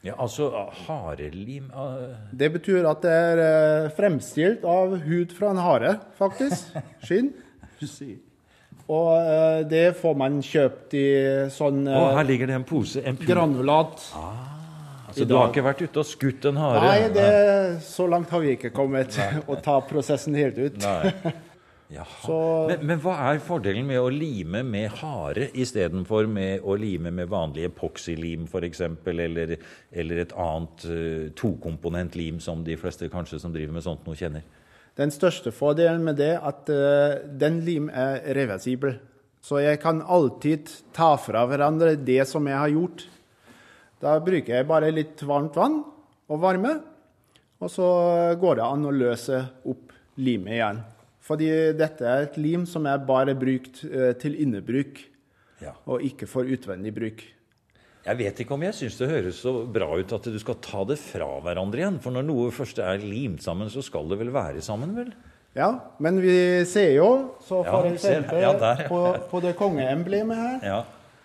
Ja, 0.01 0.15
altså 0.15 0.47
harelim 0.87 1.67
uh... 1.75 2.15
Det 2.31 2.49
betyr 2.55 2.87
at 2.89 3.03
det 3.03 3.13
er 3.13 3.43
uh, 3.43 3.91
fremstilt 3.93 4.65
av 4.65 4.95
hud 5.03 5.35
fra 5.37 5.53
en 5.53 5.61
hare, 5.61 5.97
faktisk. 6.17 6.71
Skinn. 7.05 7.33
Og 8.89 9.11
uh, 9.13 9.59
det 9.69 9.91
får 9.99 10.17
man 10.17 10.39
kjøpt 10.45 10.95
i 10.97 11.09
sånn 11.53 11.83
oh, 11.85 12.15
Her 12.17 12.25
ligger 12.25 12.49
det 12.49 12.57
en 12.57 12.65
pose. 12.65 13.03
En 13.05 13.19
granulat. 13.21 14.01
Ah. 14.17 14.58
Så 15.15 15.25
du 15.27 15.35
har 15.37 15.49
ikke 15.49 15.65
vært 15.65 15.83
ute 15.83 16.01
og 16.01 16.07
skutt 16.07 16.47
en 16.49 16.59
hare? 16.59 16.81
Nei, 16.85 17.11
det, 17.13 17.29
så 17.85 18.07
langt 18.09 18.31
har 18.33 18.43
vi 18.43 18.55
ikke 18.57 18.73
kommet. 18.75 19.17
Å 19.51 19.57
ta 19.63 19.79
prosessen 19.85 20.37
helt 20.37 20.59
ut. 20.59 20.77
men, 21.89 22.83
men, 22.85 23.01
hva 23.01 23.15
er 23.31 23.41
fordelen 23.41 23.87
med 23.89 23.97
å 24.01 24.11
lime 24.13 24.61
med 24.67 24.93
hare 24.99 25.49
istedenfor 25.57 26.29
med 26.29 26.61
å 26.61 26.77
lime 26.77 27.09
med 27.15 27.31
vanlig 27.31 27.65
epoxylim 27.71 28.45
f.eks., 28.45 28.83
eller, 29.09 29.55
eller 29.89 30.23
et 30.23 30.35
annet 30.37 30.85
uh, 30.85 31.27
tokomponentlim 31.39 32.37
som 32.43 32.61
de 32.65 32.77
fleste 32.77 33.09
kanskje 33.09 33.41
som 33.41 33.53
driver 33.55 33.79
med 33.79 33.85
sånt 33.87 34.05
noe, 34.05 34.17
kjenner? 34.19 34.45
Den 34.99 35.13
største 35.15 35.53
fordelen 35.55 36.03
med 36.05 36.19
det 36.21 36.35
er 36.35 36.43
at 36.45 36.69
uh, 36.69 37.21
den 37.41 37.63
lim 37.65 37.89
er 37.89 38.21
reversibel. 38.37 38.99
Så 39.41 39.61
jeg 39.63 39.79
kan 39.79 40.01
alltid 40.03 40.67
ta 40.93 41.13
fra 41.17 41.45
hverandre 41.47 41.95
det 41.95 42.25
som 42.27 42.45
jeg 42.49 42.59
har 42.59 42.73
gjort 42.73 43.05
da 43.99 44.15
bruker 44.23 44.59
jeg 44.59 44.67
bare 44.69 44.91
litt 44.93 45.21
varmt 45.27 45.57
vann 45.59 45.81
og 46.29 46.41
varme, 46.41 46.77
og 47.59 47.71
så 47.71 47.87
går 48.39 48.59
det 48.59 48.67
an 48.67 48.87
å 48.87 48.95
løse 48.95 49.41
opp 49.67 49.91
limet 50.19 50.55
igjen. 50.55 50.83
Fordi 51.29 51.49
dette 51.77 52.07
er 52.07 52.25
et 52.25 52.37
lim 52.41 52.63
som 52.69 52.87
er 52.89 53.01
bare 53.05 53.35
brukt 53.37 53.83
eh, 53.85 54.13
til 54.19 54.37
innebruk, 54.39 55.01
ja. 55.61 55.75
og 55.85 56.05
ikke 56.05 56.29
for 56.29 56.47
utvendig 56.47 56.93
bruk. 56.95 57.25
Jeg 58.05 58.17
vet 58.17 58.39
ikke 58.41 58.55
om 58.55 58.63
jeg 58.63 58.77
syns 58.77 58.95
det 58.97 59.09
høres 59.11 59.41
så 59.43 59.51
bra 59.69 59.89
ut 59.99 60.13
at 60.15 60.29
du 60.31 60.37
skal 60.41 60.57
ta 60.63 60.85
det 60.87 60.95
fra 61.01 61.27
hverandre 61.43 61.83
igjen. 61.83 61.99
For 62.01 62.15
når 62.15 62.25
noe 62.25 62.53
først 62.55 62.79
er 62.81 63.03
limt 63.03 63.43
sammen, 63.43 63.69
så 63.69 63.83
skal 63.85 64.07
det 64.09 64.17
vel 64.21 64.31
være 64.33 64.63
sammen, 64.65 64.95
vel? 64.95 65.11
Ja, 65.57 65.69
men 65.99 66.21
vi 66.21 66.63
ser 66.69 66.93
jo, 66.93 67.09
så 67.41 67.63
for 67.65 67.87
ja, 67.87 67.93
eksempel 67.93 68.41
ja, 68.43 68.53
der, 68.57 68.85
på, 68.87 69.01
på, 69.31 69.41
det 69.43 69.55
kongeemblemet 69.57 70.37
her, 70.37 70.57
ja. 70.61 70.79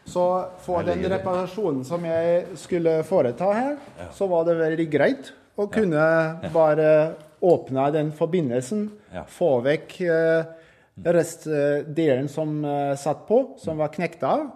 Så 0.05 0.25
for 0.65 0.85
den 0.85 1.05
reparasjonen 1.09 1.85
som 1.87 2.05
jeg 2.05 2.59
skulle 2.61 2.99
foreta 3.09 3.53
her, 3.57 3.77
så 4.13 4.29
var 4.29 4.45
det 4.49 4.59
veldig 4.59 4.89
greit 4.93 5.33
å 5.57 5.69
kunne 5.73 6.05
bare 6.55 6.89
åpne 7.45 7.87
den 7.95 8.13
forbindelsen, 8.17 8.89
få 9.31 9.59
vekk 9.65 9.97
eh, 10.09 10.53
restdelen 11.15 12.29
som 12.33 12.61
eh, 12.65 12.93
satt 13.01 13.25
på, 13.29 13.41
som 13.61 13.81
var 13.81 13.93
knekt 13.95 14.25
av, 14.27 14.47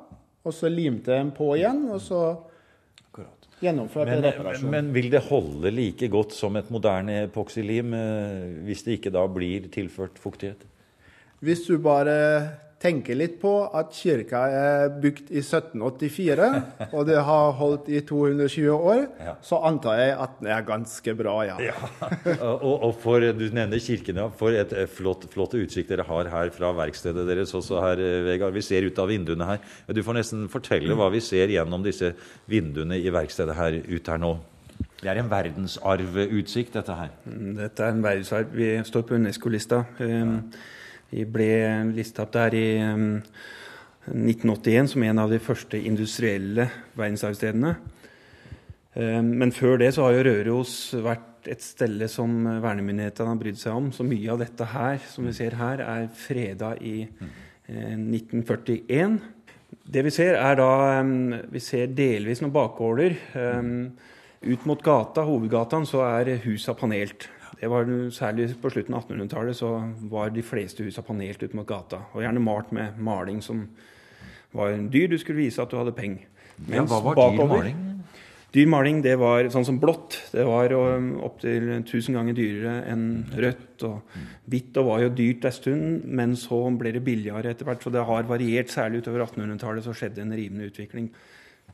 og 0.44 0.54
så 0.54 0.70
limte 0.72 1.12
den 1.12 1.32
på 1.36 1.52
igjen, 1.58 1.84
og 1.92 2.00
så 2.02 2.22
gjennomførte 3.62 4.14
men, 4.14 4.24
reparasjonen. 4.28 4.72
Men 4.72 4.90
vil 4.94 5.10
det 5.12 5.24
holde 5.28 5.72
like 5.74 6.08
godt 6.12 6.34
som 6.36 6.56
et 6.58 6.70
moderne 6.74 7.24
epoksylim 7.26 7.94
eh, 7.98 8.64
hvis 8.68 8.84
det 8.86 8.98
ikke 8.98 9.14
da 9.14 9.24
blir 9.30 9.68
tilført 9.74 10.18
fuktighet? 10.22 10.64
Hvis 11.44 11.66
du 11.68 11.76
bare 11.82 12.16
tenker 12.78 13.16
litt 13.18 13.38
på 13.42 13.52
at 13.74 13.90
kirka 13.94 14.40
er 14.54 14.92
bygd 15.02 15.32
i 15.34 15.40
1784, 15.42 16.48
og 16.96 17.06
det 17.08 17.18
har 17.26 17.56
holdt 17.58 17.88
i 17.90 18.00
220 18.06 18.68
år, 18.76 19.02
ja. 19.18 19.34
så 19.44 19.60
antar 19.66 19.98
jeg 19.98 20.12
at 20.14 20.36
den 20.38 20.50
er 20.54 20.66
ganske 20.66 21.14
bra, 21.18 21.34
ja. 21.48 21.56
ja. 21.70 21.74
Og, 22.36 22.74
og, 22.76 22.92
for, 23.02 23.22
du 23.34 23.46
nevner 23.54 23.82
kirken, 23.82 24.22
ja. 24.22 24.28
For 24.38 24.54
et 24.54 24.74
flott, 24.94 25.26
flott 25.32 25.58
utsikt 25.58 25.90
dere 25.90 26.06
har 26.06 26.30
her 26.30 26.52
fra 26.54 26.70
verkstedet 26.78 27.26
deres 27.28 27.54
også 27.58 27.82
her, 27.82 28.04
Vegard. 28.28 28.54
Vi 28.54 28.62
ser 28.64 28.86
ut 28.86 29.02
av 29.02 29.10
vinduene 29.10 29.48
her. 29.48 29.64
Du 29.90 30.02
får 30.06 30.20
nesten 30.20 30.46
fortelle 30.52 30.94
hva 30.98 31.10
vi 31.14 31.22
ser 31.24 31.50
gjennom 31.50 31.82
disse 31.86 32.14
vinduene 32.50 33.00
i 33.00 33.10
verkstedet 33.14 33.58
her 33.58 33.80
ut 33.82 34.14
her 34.14 34.22
nå. 34.22 34.36
Det 34.98 35.10
er 35.10 35.18
en 35.20 35.30
verdensarvutsikt, 35.30 36.74
dette 36.74 36.94
her. 36.94 37.12
Dette 37.58 37.84
er 37.84 37.94
en 37.94 38.02
verdensarv. 38.02 38.50
Vi 38.54 38.72
står 38.86 39.04
på 39.06 39.18
Unesco-lista. 39.18 39.84
Um, 39.98 40.40
vi 41.10 41.24
ble 41.24 41.52
lista 41.96 42.24
opp 42.26 42.34
der 42.34 42.54
i 42.56 42.68
1981 44.08 44.82
um, 44.82 44.90
som 44.92 45.06
en 45.06 45.22
av 45.22 45.32
de 45.32 45.40
første 45.40 45.80
industrielle 45.80 46.68
verdensarvstedene. 46.98 47.76
Um, 48.98 49.32
men 49.40 49.54
før 49.56 49.78
det 49.80 49.94
så 49.96 50.04
har 50.04 50.18
jo 50.18 50.26
Røros 50.28 50.74
vært 51.04 51.48
et 51.48 51.64
sted 51.64 52.02
som 52.12 52.34
vernemyndighetene 52.44 53.32
har 53.32 53.40
brydd 53.40 53.60
seg 53.60 53.78
om. 53.78 53.88
Så 53.94 54.04
mye 54.04 54.28
av 54.34 54.42
dette 54.42 54.68
her, 54.68 55.00
som 55.08 55.24
vi 55.28 55.32
ser 55.36 55.56
her, 55.56 55.80
er 55.80 56.10
freda 56.12 56.74
i 56.76 57.08
1941. 57.68 59.16
Eh, 59.16 59.74
det 59.88 60.04
vi 60.04 60.12
ser, 60.12 60.36
er 60.36 60.56
da 60.60 61.00
um, 61.00 61.32
Vi 61.52 61.60
ser 61.60 61.92
delvis 61.96 62.40
noen 62.44 62.52
bakgårder. 62.52 63.16
Ut 64.38 64.68
mot 64.68 64.82
gata, 64.84 65.24
hovedgata, 65.24 65.80
så 65.88 66.04
er 66.04 66.36
husa 66.44 66.76
panelt. 66.76 67.30
Det 67.58 67.68
var 67.70 67.88
Særlig 68.14 68.52
på 68.62 68.70
slutten 68.70 68.94
av 68.94 69.08
1800-tallet 69.08 69.58
så 69.58 69.72
var 70.10 70.30
de 70.30 70.44
fleste 70.46 70.84
husa 70.86 71.02
panelt 71.02 71.42
ut 71.42 71.54
mot 71.58 71.66
gata. 71.66 72.04
Og 72.14 72.22
gjerne 72.22 72.42
malt 72.42 72.70
med 72.72 72.98
maling 73.02 73.42
som 73.42 73.66
var 74.54 74.76
dyr. 74.92 75.08
Du 75.10 75.18
skulle 75.18 75.42
vise 75.42 75.62
at 75.62 75.70
du 75.70 75.78
hadde 75.78 75.96
penger. 75.96 76.28
Ja, 76.70 76.84
hva 76.86 77.02
var 77.02 77.18
dyr 77.18 77.50
maling? 77.50 77.84
Dyr 78.48 78.68
maling 78.72 79.02
det 79.04 79.18
var 79.20 79.50
sånn 79.52 79.66
som 79.68 79.80
blått. 79.80 80.16
Det 80.32 80.44
var 80.48 80.72
opptil 80.72 81.66
1000 81.82 82.16
ganger 82.16 82.36
dyrere 82.38 82.76
enn 82.88 83.08
rødt. 83.36 83.84
og 83.84 84.14
Hvitt 84.48 84.78
og 84.80 84.88
var 84.88 85.02
jo 85.04 85.10
dyrt 85.18 85.44
en 85.44 85.56
stund, 85.58 86.06
men 86.06 86.32
så 86.38 86.62
ble 86.80 86.94
det 86.96 87.04
billigere 87.04 87.52
etter 87.52 87.68
hvert. 87.68 87.84
Så 87.84 87.92
det 87.92 88.06
har 88.08 88.30
variert. 88.30 88.72
Særlig 88.72 89.02
utover 89.02 89.26
1800-tallet 89.26 89.84
så 89.84 89.96
skjedde 89.96 90.24
en 90.24 90.32
rivende 90.32 90.70
utvikling. 90.70 91.10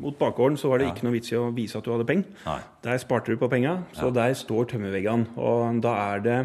Mot 0.03 0.17
bakgården 0.19 0.57
så 0.59 0.71
var 0.73 0.81
det 0.81 0.89
ikke 0.91 1.07
noe 1.07 1.15
vits 1.15 1.31
i 1.31 1.37
å 1.39 1.53
vise 1.55 1.79
at 1.79 1.87
du 1.87 1.93
hadde 1.95 2.07
penger. 2.09 2.63
Der 2.83 3.03
sparte 3.03 3.31
du 3.31 3.39
på 3.39 3.51
penga, 3.53 3.77
så 3.95 4.09
ja. 4.09 4.15
der 4.17 4.33
står 4.39 4.73
tømmerveggene. 4.73 5.37
Og 5.39 5.79
da 5.85 5.93
er 6.15 6.25
det 6.25 6.39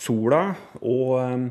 sola 0.00 0.48
og 0.80 1.12
um, 1.20 1.46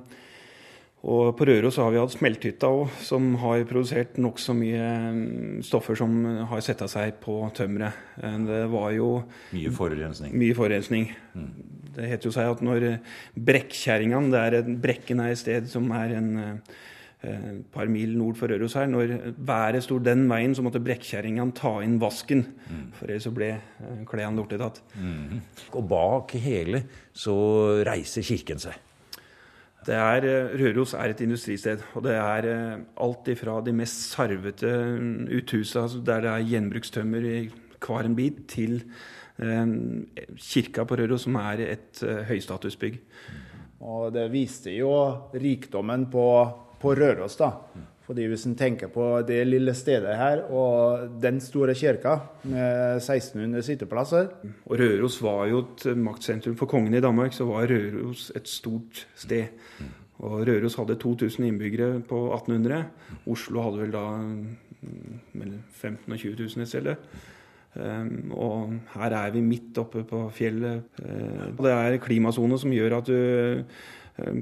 og 1.01 1.31
på 1.33 1.47
Røros 1.49 1.79
har 1.81 1.89
vi 1.89 1.97
hatt 1.97 2.13
smelthytta 2.13 2.67
òg, 2.69 2.91
som 3.01 3.31
har 3.41 3.63
produsert 3.65 4.19
nokså 4.21 4.53
mye 4.53 4.89
um, 5.09 5.23
stoffer 5.65 5.97
som 5.97 6.13
har 6.51 6.61
setta 6.61 6.85
seg 6.91 7.15
på 7.23 7.39
tømmeret. 7.57 7.97
Eh, 8.21 8.35
det 8.45 8.59
var 8.69 8.91
jo 8.93 9.07
Mye 9.49 9.71
forurensning. 9.73 10.35
Mye 10.37 10.57
forurensning. 10.59 11.09
Mm. 11.33 11.49
Det 11.95 12.11
heter 12.11 12.29
jo 12.29 12.35
seg 12.35 12.51
at 12.53 12.61
når 12.61 12.85
Brekkjerringene 13.49 14.43
er 14.45 14.69
Brekken 14.83 15.25
er 15.25 15.33
et 15.33 15.41
sted 15.41 15.65
som 15.73 15.89
er 15.97 16.13
en 16.19 16.29
par 17.21 17.89
mil 17.91 18.15
nord 18.17 18.37
for 18.39 18.49
Røros 18.49 18.73
her. 18.73 18.87
Når 18.89 19.11
været 19.37 19.83
sto 19.85 19.99
den 20.01 20.23
veien, 20.29 20.55
så 20.57 20.63
måtte 20.65 20.81
brekkjerringene 20.81 21.53
ta 21.57 21.75
inn 21.85 21.99
vasken. 22.01 22.45
Mm. 22.65 22.85
For 22.97 23.09
ellers 23.09 23.27
så 23.27 23.33
ble 23.35 23.51
eh, 23.53 23.99
klærne 24.09 24.41
lortetatt. 24.41 24.81
Mm. 24.97 25.41
Og 25.77 25.83
bak 25.91 26.33
hele 26.41 26.83
så 27.13 27.35
reiser 27.85 28.25
kirken 28.25 28.61
seg. 28.63 28.79
Det 29.85 29.97
er, 29.97 30.25
eh, 30.29 30.55
Røros 30.61 30.95
er 30.97 31.13
et 31.13 31.21
industristed. 31.21 31.85
Og 31.93 32.07
det 32.07 32.17
er 32.17 32.49
alt 33.05 33.31
ifra 33.35 33.59
de 33.61 33.75
mest 33.77 34.15
sarvete 34.15 34.73
uthusa, 35.37 35.85
altså 35.85 36.01
der 36.01 36.25
det 36.25 36.33
er 36.33 36.49
gjenbrukstømmer 36.55 37.31
i 37.35 37.39
hver 37.81 38.05
en 38.05 38.15
bit, 38.17 38.45
til 38.47 38.83
kirka 39.41 40.83
på 40.85 40.95
Røros, 40.99 41.23
som 41.25 41.37
er 41.41 41.63
et 41.65 42.01
høystatusbygg. 42.27 42.99
Og 43.81 44.11
det 44.13 44.27
viste 44.29 44.69
jo 44.75 44.91
rikdommen 45.33 46.05
på, 46.13 46.27
på 46.81 46.93
Røros, 46.97 47.37
da. 47.39 47.51
Fordi 48.11 48.25
Hvis 48.27 48.45
en 48.45 48.57
tenker 48.59 48.89
på 48.91 49.05
det 49.23 49.39
lille 49.47 49.73
stedet 49.77 50.17
her 50.17 50.41
og 50.51 51.07
den 51.21 51.39
store 51.39 51.75
kirka 51.77 52.17
med 52.43 52.97
1600 52.97 53.63
sitteplasser 53.63 54.27
Og 54.65 54.79
Røros 54.79 55.21
var 55.23 55.45
jo 55.47 55.61
et 55.63 55.85
maktsentrum 55.97 56.57
for 56.59 56.65
kongen 56.65 56.93
i 56.93 56.99
Danmark, 56.99 57.33
så 57.33 57.45
var 57.45 57.69
Røros 57.71 58.31
et 58.35 58.47
stort 58.47 59.07
sted. 59.15 59.45
Og 60.19 60.47
Røros 60.47 60.75
hadde 60.75 60.99
2000 60.99 61.45
innbyggere 61.47 62.01
på 62.09 62.33
1800. 62.33 62.83
Oslo 63.27 63.61
hadde 63.61 63.79
vel 63.85 63.93
da 63.95 64.05
mm, 64.17 65.21
mellom 65.33 65.61
15 65.71 66.03
000 66.07 66.13
og 66.13 66.19
20 66.19 66.35
000 66.57 66.61
et 66.61 66.67
sted. 66.67 66.95
Um, 67.71 68.33
og 68.35 68.73
her 68.97 69.13
er 69.15 69.31
vi 69.31 69.41
midt 69.41 69.77
oppe 69.79 70.03
på 70.03 70.25
fjellet. 70.35 70.83
Uh, 70.99 71.63
det 71.63 71.71
er 71.71 72.01
klimasone 72.03 72.59
som 72.59 72.73
gjør 72.75 72.97
at 72.97 73.07
du 73.07 73.63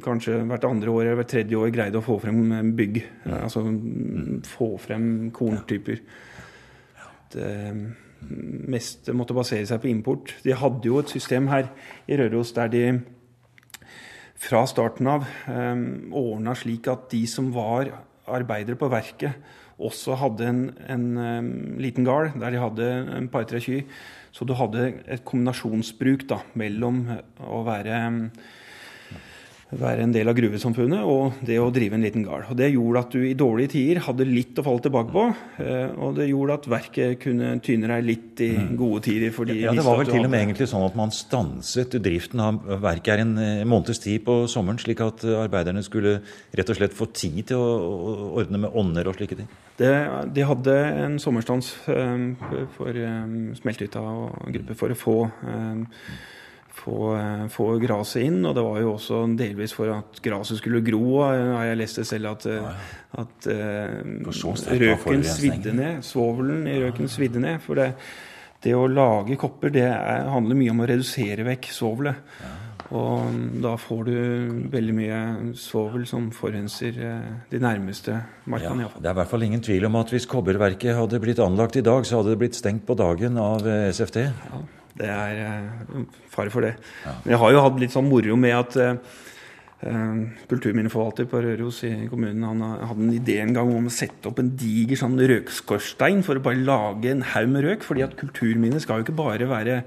kanskje 0.03 0.41
hvert 0.49 0.67
andre 0.67 0.91
år 0.91 1.03
eller 1.05 1.21
hvert 1.21 1.31
tredje 1.35 1.59
år 1.59 1.71
greide 1.75 1.99
å 1.99 2.05
få 2.05 2.17
frem 2.23 2.73
bygg. 2.77 2.99
Uh, 3.25 3.37
altså 3.43 3.63
mm, 3.65 4.43
få 4.47 4.73
frem 4.81 5.07
korntyper. 5.35 6.03
Det 7.29 7.49
meste 8.19 9.13
måtte 9.15 9.37
basere 9.37 9.67
seg 9.69 9.81
på 9.83 9.89
import. 9.91 10.33
De 10.43 10.55
hadde 10.55 10.89
jo 10.89 10.99
et 10.99 11.11
system 11.11 11.47
her 11.51 11.69
i 12.09 12.17
Røros 12.19 12.51
der 12.57 12.71
de 12.73 12.83
fra 14.39 14.63
starten 14.69 15.07
av 15.11 15.25
um, 15.51 16.13
ordna 16.15 16.55
slik 16.55 16.87
at 16.91 17.09
de 17.11 17.25
som 17.27 17.49
var 17.55 17.91
arbeidere 18.29 18.79
på 18.79 18.89
verket, 18.91 19.35
også 19.79 20.15
hadde 20.19 20.47
en, 20.47 20.61
en 20.91 21.05
um, 21.17 21.51
liten 21.79 22.07
gard 22.07 22.35
der 22.39 22.55
de 22.55 22.61
hadde 22.61 22.87
en 23.17 23.29
par-tre 23.31 23.61
kyr. 23.63 23.83
Så 24.35 24.45
du 24.45 24.53
hadde 24.55 24.91
et 25.09 25.23
kombinasjonsbruk 25.25 26.27
da, 26.29 26.41
mellom 26.59 27.01
å 27.41 27.63
være 27.67 28.01
um, 28.07 28.21
være 29.69 30.01
en 30.01 30.13
del 30.13 30.29
av 30.29 30.37
gruvesamfunnet 30.37 31.05
og 31.05 31.41
det 31.45 31.59
å 31.61 31.69
drive 31.73 31.97
en 31.97 32.05
liten 32.05 32.23
gard. 32.25 32.47
Og 32.49 32.57
Det 32.57 32.71
gjorde 32.71 33.03
at 33.03 33.13
du 33.13 33.21
i 33.21 33.35
dårlige 33.37 33.73
tider 33.75 34.01
hadde 34.07 34.25
litt 34.25 34.57
å 34.57 34.65
falle 34.65 34.83
tilbake 34.85 35.13
på. 35.13 35.25
Eh, 35.61 35.91
og 36.01 36.15
det 36.17 36.29
gjorde 36.31 36.57
at 36.57 36.69
verket 36.73 37.19
kunne 37.21 37.51
tyne 37.65 37.91
deg 37.91 38.07
litt 38.07 38.43
i 38.45 38.49
mm. 38.57 38.71
gode 38.79 39.03
tider. 39.05 39.29
ja, 39.53 39.73
Det 39.77 39.85
var 39.85 40.01
vel 40.01 40.09
til 40.09 40.25
og 40.25 40.31
med 40.33 40.41
egentlig 40.41 40.69
sånn 40.71 40.87
at 40.87 40.97
man 40.97 41.13
stanset 41.13 41.99
driften 42.01 42.41
av 42.41 42.59
verket 42.81 43.13
her 43.13 43.23
en 43.25 43.35
eh, 43.37 43.65
måneds 43.69 44.01
tid 44.01 44.25
på 44.25 44.41
sommeren, 44.49 44.81
slik 44.81 45.03
at 45.05 45.25
eh, 45.27 45.37
arbeiderne 45.37 45.85
skulle 45.85 46.17
rett 46.57 46.73
og 46.73 46.79
slett 46.79 46.97
få 46.97 47.09
tid 47.13 47.51
til 47.53 47.61
å 47.61 48.33
ordne 48.41 48.63
med 48.65 48.73
ånder 48.73 49.11
og 49.11 49.19
slike 49.19 49.37
ting? 49.37 49.51
Det, 49.79 49.93
de 50.33 50.43
hadde 50.43 50.73
en 51.05 51.15
sommerstans 51.21 51.69
for 51.85 52.97
smeltehytta 53.61 54.01
og 54.01 54.49
gruppe 54.51 54.75
for 54.75 54.91
å 54.91 54.97
få 54.97 55.15
få, 56.73 57.15
eh, 57.17 57.47
få 57.47 57.67
gresset 57.81 58.23
inn. 58.27 58.45
Og 58.45 58.55
det 58.55 58.63
var 58.63 58.79
jo 58.81 58.93
også 58.95 59.23
delvis 59.37 59.73
for 59.75 59.91
at 59.93 60.21
gresset 60.23 60.61
skulle 60.61 60.83
gro. 60.85 61.21
Har 61.23 61.65
jeg 61.69 61.81
lest 61.81 62.01
det 62.01 62.07
selv 62.07 62.33
at, 62.33 62.45
eh, 62.45 62.87
at 63.19 63.49
uh, 63.49 64.79
røken 64.85 65.23
svidde 65.23 65.73
ned. 65.73 66.03
Svovelen 66.05 66.67
i 66.67 66.79
røken 66.83 67.09
svidde 67.11 67.41
ned. 67.43 67.59
For 67.65 67.79
det, 67.79 67.91
det 68.63 68.75
å 68.75 68.87
lage 68.87 69.37
kopper 69.39 69.73
det 69.73 69.87
er, 69.89 70.29
handler 70.29 70.59
mye 70.59 70.71
om 70.71 70.81
å 70.85 70.89
redusere 70.89 71.47
vekk 71.47 71.71
svovelet. 71.73 72.33
Og 72.89 73.35
da 73.61 73.75
får 73.77 73.99
du 74.07 74.15
veldig 74.73 74.93
mye 74.97 75.17
svovel 75.53 76.07
som 76.09 76.31
forurenser 76.33 76.95
de 77.51 77.59
nærmeste 77.61 78.15
markene. 78.49 78.87
Ja, 78.87 78.89
det 78.97 79.11
er 79.11 79.13
i 79.13 79.19
hvert 79.19 79.29
fall 79.29 79.45
ingen 79.45 79.61
tvil 79.61 79.85
om 79.85 79.99
at 79.99 80.09
hvis 80.09 80.25
kobberverket 80.25 80.97
hadde 80.97 81.21
blitt 81.21 81.43
anlagt 81.43 81.77
i 81.77 81.85
dag, 81.85 82.01
så 82.09 82.17
hadde 82.17 82.33
det 82.33 82.41
blitt 82.41 82.57
stengt 82.57 82.87
på 82.89 82.97
dagen 82.97 83.37
av 83.37 83.61
SFT. 83.93 84.23
Ja. 84.25 84.63
Det 84.99 85.07
er 85.07 85.41
uh, 85.95 86.03
fare 86.31 86.51
for 86.53 86.65
det. 86.65 86.75
Ja. 87.05 87.15
Men 87.23 87.35
jeg 87.35 87.41
har 87.43 87.55
jo 87.55 87.65
hatt 87.65 87.81
litt 87.81 87.95
sånn 87.95 88.09
moro 88.09 88.35
med 88.39 88.55
at 88.57 88.79
uh, 88.79 89.17
kulturminneforvalter 90.49 91.27
på 91.31 91.39
Røros 91.39 91.77
i 91.87 91.93
kommunen 92.11 92.43
han 92.43 92.63
hadde 92.83 93.05
en 93.05 93.13
idé 93.15 93.37
en 93.39 93.53
gang 93.55 93.69
om 93.71 93.85
å 93.87 93.93
sette 93.93 94.27
opp 94.27 94.41
en 94.41 94.49
diger 94.59 94.99
sånn 94.99 95.15
røkskorstein 95.15 96.19
for 96.27 96.35
å 96.35 96.43
bare 96.43 96.59
lage 96.67 97.13
en 97.13 97.23
haug 97.31 97.47
med 97.53 97.63
røk. 97.63 97.85
fordi 97.87 98.03
at 98.03 98.17
kulturminner 98.19 98.83
skal 98.83 98.99
jo 98.99 99.07
ikke 99.07 99.15
bare 99.21 99.47
være 99.47 99.77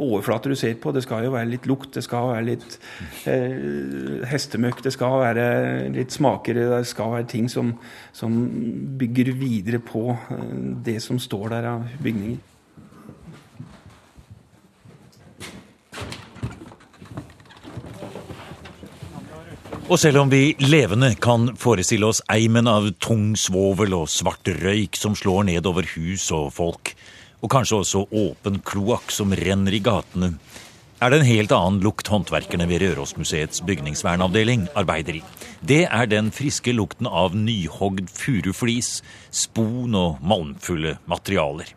overflater 0.00 0.54
du 0.54 0.56
ser 0.56 0.78
på. 0.80 0.94
Det 0.96 1.02
skal 1.04 1.26
jo 1.26 1.34
være 1.34 1.50
litt 1.50 1.68
lukt, 1.68 1.92
det 1.92 2.04
skal 2.06 2.30
være 2.30 2.46
litt 2.48 2.78
uh, 3.28 4.24
hestemøkk, 4.30 4.80
det 4.86 4.94
skal 4.96 5.18
være 5.20 5.44
litt 5.98 6.16
smaker. 6.16 6.62
Det 6.78 6.86
skal 6.88 7.18
være 7.18 7.28
ting 7.34 7.52
som, 7.52 7.74
som 8.16 8.40
bygger 8.98 9.34
videre 9.36 9.82
på 9.84 10.16
det 10.86 10.96
som 11.04 11.20
står 11.20 11.52
der 11.58 11.68
av 11.74 11.84
bygninger. 12.00 12.40
Og 19.92 19.98
selv 20.00 20.22
om 20.22 20.30
vi 20.32 20.54
levende 20.64 21.10
kan 21.20 21.50
forestille 21.60 22.06
oss 22.08 22.22
eimen 22.32 22.64
av 22.70 22.86
tung 23.04 23.34
svovel 23.36 23.92
og 23.92 24.06
svart 24.08 24.48
røyk 24.62 24.96
som 24.96 25.12
slår 25.12 25.44
ned 25.50 25.66
over 25.68 25.84
hus 25.84 26.30
og 26.32 26.46
folk, 26.56 26.94
og 27.44 27.50
kanskje 27.52 27.80
også 27.82 28.00
åpen 28.08 28.56
kloakk 28.64 29.12
som 29.12 29.34
renner 29.36 29.76
i 29.76 29.82
gatene, 29.84 30.30
er 30.96 31.12
det 31.12 31.18
en 31.18 31.28
helt 31.28 31.52
annen 31.52 31.82
lukt 31.84 32.08
håndverkerne 32.08 32.64
ved 32.70 32.86
Rørosmuseets 32.86 33.60
bygningsvernavdeling 33.68 34.64
arbeider 34.80 35.18
i. 35.20 35.22
Det 35.60 35.82
er 35.84 36.08
den 36.08 36.32
friske 36.32 36.72
lukten 36.72 37.10
av 37.10 37.36
nyhogd 37.36 38.08
furuflis, 38.16 39.02
spon 39.28 39.92
og 39.92 40.24
malmfulle 40.24 40.94
materialer. 41.04 41.68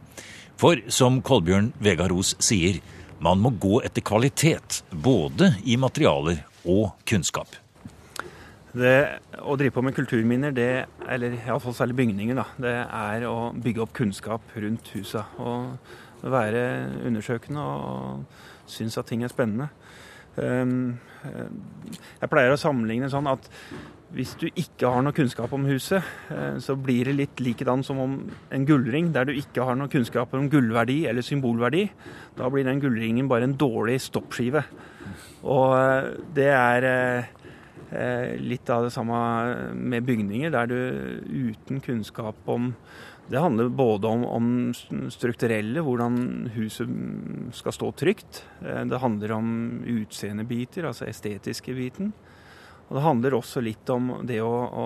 For 0.55 0.79
som 0.87 1.19
Kolbjørn 1.19 1.73
Vegaros 1.83 2.31
sier, 2.39 2.79
man 3.19 3.43
må 3.43 3.51
gå 3.59 3.83
etter 3.83 4.07
kvalitet, 4.07 4.85
både 5.03 5.51
i 5.67 5.75
materialer 5.75 6.45
og 6.63 6.93
kunnskap. 7.03 7.59
Det, 8.75 8.95
å 9.39 9.55
drive 9.55 9.71
på 9.71 9.83
med 9.85 9.95
kulturminner, 9.95 10.51
det, 10.55 10.85
eller 11.07 11.37
iallfall 11.37 11.75
særlig 11.77 11.95
bygninger, 12.01 12.35
da, 12.35 12.45
det 12.59 12.73
er 12.83 13.23
å 13.29 13.37
bygge 13.55 13.85
opp 13.85 13.93
kunnskap 13.95 14.57
rundt 14.59 14.89
husa. 14.97 15.23
Og 15.39 15.77
være 16.25 16.61
undersøkende 17.05 17.61
og 17.61 18.69
synes 18.69 18.97
at 18.97 19.07
ting 19.07 19.23
er 19.23 19.31
spennende. 19.31 19.69
Ehm, 20.41 20.97
jeg 22.19 22.31
pleier 22.31 22.53
å 22.53 22.59
sammenligne 22.59 23.09
sånn 23.11 23.29
at 23.31 23.47
hvis 24.15 24.35
du 24.39 24.45
ikke 24.47 24.89
har 24.91 25.03
noe 25.03 25.15
kunnskap 25.15 25.51
om 25.55 25.65
huset, 25.67 26.03
eh, 26.31 26.57
så 26.63 26.75
blir 26.79 27.09
det 27.09 27.15
litt 27.17 27.41
likedan 27.43 27.83
som 27.83 27.99
om 27.99 28.13
en 28.53 28.67
gullring 28.67 29.09
der 29.15 29.27
du 29.27 29.33
ikke 29.33 29.65
har 29.65 29.75
noe 29.75 29.91
kunnskap 29.91 30.33
om 30.37 30.49
gullverdi 30.51 31.03
eller 31.09 31.25
symbolverdi. 31.25 31.87
Da 32.37 32.49
blir 32.49 32.63
den 32.67 32.79
gullringen 32.79 33.27
bare 33.27 33.49
en 33.49 33.57
dårlig 33.57 33.97
stoppskive. 34.05 34.63
Og 35.43 35.73
eh, 35.79 36.11
det 36.37 36.47
er 36.53 36.87
eh, 36.91 37.33
litt 38.41 38.69
av 38.73 38.87
det 38.87 38.93
samme 38.93 39.17
med 39.75 40.03
bygninger, 40.07 40.49
der 40.53 40.69
du 40.71 40.77
uten 41.51 41.81
kunnskap 41.83 42.35
om 42.49 42.73
Det 43.27 43.41
handler 43.41 43.69
både 43.73 44.07
om, 44.07 44.23
om 44.25 45.09
strukturelle, 45.09 45.81
hvordan 45.81 46.51
huset 46.53 46.91
skal 47.57 47.73
stå 47.73 47.87
trygt. 47.97 48.43
Eh, 48.61 48.83
det 48.85 48.99
handler 49.01 49.31
om 49.33 49.47
utseendebiter, 49.81 50.85
altså 50.85 51.07
estetiske 51.09 51.73
biten. 51.73 52.13
Og 52.85 52.99
det 52.99 53.01
handler 53.01 53.33
også 53.33 53.63
litt 53.65 53.89
om 53.89 54.11
det 54.29 54.37
å, 54.45 54.53
å, 54.53 54.85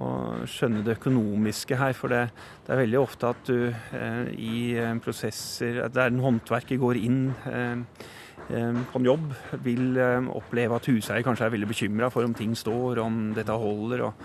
å 0.00 0.08
skjønne 0.48 0.80
det 0.86 0.96
økonomiske 0.96 1.76
her. 1.76 1.92
For 1.92 2.08
det, 2.08 2.22
det, 2.64 2.72
er 2.72 2.82
veldig 2.86 3.02
ofte 3.02 3.34
at 3.34 3.44
du 3.44 3.68
eh, 3.68 4.32
i 4.32 4.56
prosesser 5.04 5.84
Der 5.92 6.08
en 6.08 6.24
håndverker 6.24 6.80
går 6.80 7.04
inn 7.04 7.22
eh, 7.52 7.84
Eh, 7.84 8.21
på 8.48 8.98
en 8.98 9.06
jobb 9.06 9.28
vil 9.64 9.98
eh, 10.00 10.30
oppleve 10.34 10.76
at 10.76 10.88
huseier 10.90 11.24
kanskje 11.24 11.46
er 11.46 11.54
veldig 11.54 11.70
bekymra 11.70 12.10
for 12.12 12.26
om 12.26 12.34
ting 12.36 12.56
står, 12.58 13.00
om 13.02 13.20
dette 13.36 13.54
holder. 13.54 14.06
og, 14.08 14.24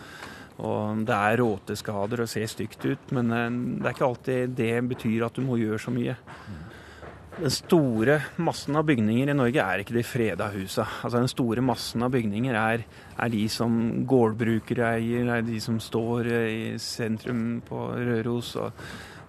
og 0.68 1.04
Det 1.08 1.18
er 1.18 1.38
råteskader 1.42 2.24
og 2.24 2.32
ser 2.32 2.48
stygt 2.52 2.86
ut, 2.86 3.12
men 3.16 3.32
eh, 3.32 3.60
det 3.82 3.86
er 3.86 3.96
ikke 3.96 4.10
alltid 4.10 4.56
det 4.58 4.74
betyr 4.94 5.28
at 5.28 5.38
du 5.38 5.46
må 5.46 5.60
gjøre 5.62 5.82
så 5.82 5.94
mye. 5.94 6.18
Den 7.38 7.54
store 7.54 8.16
massen 8.42 8.80
av 8.80 8.88
bygninger 8.88 9.30
i 9.30 9.36
Norge 9.38 9.62
er 9.62 9.84
ikke 9.84 9.94
de 9.94 10.02
freda 10.02 10.48
husa. 10.56 10.88
Altså 11.06 11.20
Den 11.20 11.30
store 11.30 11.62
massen 11.62 12.02
av 12.02 12.10
bygninger 12.16 12.58
er, 12.58 12.86
er 13.14 13.30
de 13.30 13.44
som 13.54 13.76
gårdbrukere 14.10 14.96
eier, 14.96 15.30
er 15.36 15.46
de 15.46 15.60
som 15.62 15.78
står 15.78 16.32
i 16.34 16.64
sentrum 16.82 17.60
på 17.68 17.84
Røros. 17.94 18.56
Og, 18.58 18.82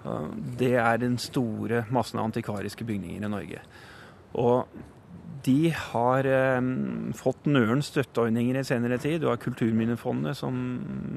og 0.09 0.41
det 0.57 0.73
er 0.81 1.05
den 1.05 1.21
store 1.21 1.85
massen 1.93 2.23
av 2.23 2.31
antikvariske 2.31 2.89
bygninger 2.89 3.29
i 3.29 3.33
Norge. 3.37 3.61
Og 4.35 4.67
de 5.47 5.71
har 5.73 6.27
eh, 6.29 6.69
fått 7.17 7.47
nøren 7.49 7.83
støtteordninger 7.85 8.59
i 8.59 8.65
senere 8.67 8.99
tid. 9.01 9.21
Du 9.23 9.29
har 9.31 9.41
Kulturminnefondet, 9.41 10.37
som 10.39 10.59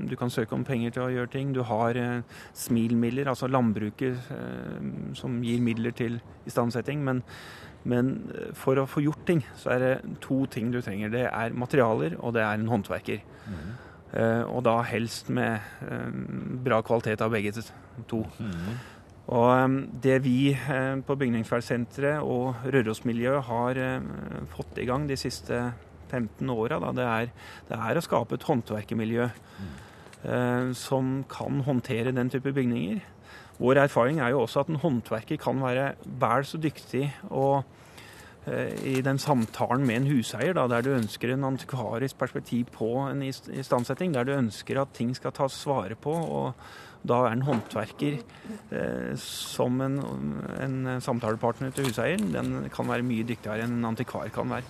du 0.10 0.15
kan 0.19 0.32
søke 0.34 0.56
om 0.56 0.65
penger 0.67 0.95
til 0.95 1.06
å 1.06 1.12
gjøre 1.15 1.34
ting. 1.34 1.56
Du 1.56 1.63
har 1.67 1.97
eh, 1.97 2.21
SMIL-midler, 2.58 3.32
altså 3.32 3.50
landbruket 3.52 4.32
eh, 4.36 4.88
som 5.17 5.41
gir 5.45 5.63
midler 5.63 5.95
til 5.97 6.19
istandsetting. 6.50 7.04
Men, 7.08 7.24
men 7.84 8.13
eh, 8.36 8.52
for 8.58 8.80
å 8.80 8.88
få 8.89 9.04
gjort 9.08 9.26
ting, 9.28 9.43
så 9.60 9.76
er 9.76 9.86
det 9.86 9.93
to 10.24 10.43
ting 10.54 10.71
du 10.74 10.82
trenger. 10.86 11.13
Det 11.13 11.26
er 11.28 11.58
materialer, 11.58 12.19
og 12.21 12.38
det 12.38 12.45
er 12.45 12.60
en 12.60 12.69
håndverker. 12.71 13.24
Mm. 13.52 13.71
og 14.52 14.60
da 14.67 14.74
helst 14.84 15.30
med 15.32 15.63
eh, 15.88 16.10
bra 16.63 16.82
kvalitet 16.84 17.24
av 17.24 17.32
begge 17.32 17.54
to. 18.12 18.26
Mm. 18.43 18.76
Og 19.32 19.78
Det 20.04 20.17
vi 20.26 20.52
eh, 20.52 20.98
på 21.08 21.15
Bygningsvernsenteret 21.15 22.20
og 22.20 22.65
Rørosmiljøet 22.67 23.48
har 23.48 23.80
eh, 23.80 24.10
fått 24.52 24.82
i 24.82 24.88
gang 24.89 25.08
de 25.08 25.15
siste 25.20 25.62
15 26.12 26.50
åra, 26.52 26.82
det, 26.91 27.08
det, 27.70 27.78
er 27.78 27.98
å 27.98 28.04
skape 28.04 28.36
et 28.36 28.44
håndverkermiljø 28.44 29.30
mm. 29.32 30.74
som 30.76 31.22
kan 31.32 31.62
håndtere 31.63 32.12
den 32.12 32.28
type 32.28 32.52
bygninger. 32.52 33.00
Vår 33.62 33.80
erfaring 33.86 34.20
er 34.20 34.34
jo 34.34 34.41
også 34.41 34.65
at 34.65 34.74
en 34.74 34.82
håndverker 34.82 35.39
kan 35.39 35.63
være 35.63 35.94
vel 36.04 36.44
så 36.44 36.60
dyktig 36.60 37.06
og 37.30 37.63
i 38.84 38.98
den 39.06 39.22
samtalen 39.22 39.86
med 39.88 40.02
en 40.02 40.12
huseier, 40.12 40.52
da, 40.58 40.65
der 40.67 40.84
du 40.84 40.91
ønsker 40.98 41.32
en 41.32 41.48
antikvarisk 41.54 42.17
perspektiv 42.20 42.74
på 42.76 42.89
en 43.06 43.24
istandsetting, 43.24 44.12
der 44.17 44.28
du 44.28 44.34
ønsker 44.36 44.82
at 44.82 44.91
ting 44.98 45.15
skal 45.15 45.32
tas 45.38 45.62
vare 45.70 45.96
på. 45.96 46.12
og 46.12 46.58
da 47.08 47.24
er 47.26 47.36
en 47.36 47.44
håndverker 47.48 48.20
eh, 48.20 49.12
som 49.18 49.82
en, 49.82 49.98
en, 50.62 50.78
samtalepartner 51.02 51.74
til 51.74 51.90
huseieren, 51.90 52.32
den 52.34 52.70
kan 52.74 52.90
være 52.90 53.06
mye 53.06 53.26
dyktigere 53.28 53.66
enn 53.66 53.80
en 53.80 53.92
antikvar 53.92 54.30
kan 54.34 54.54
være. 54.54 54.66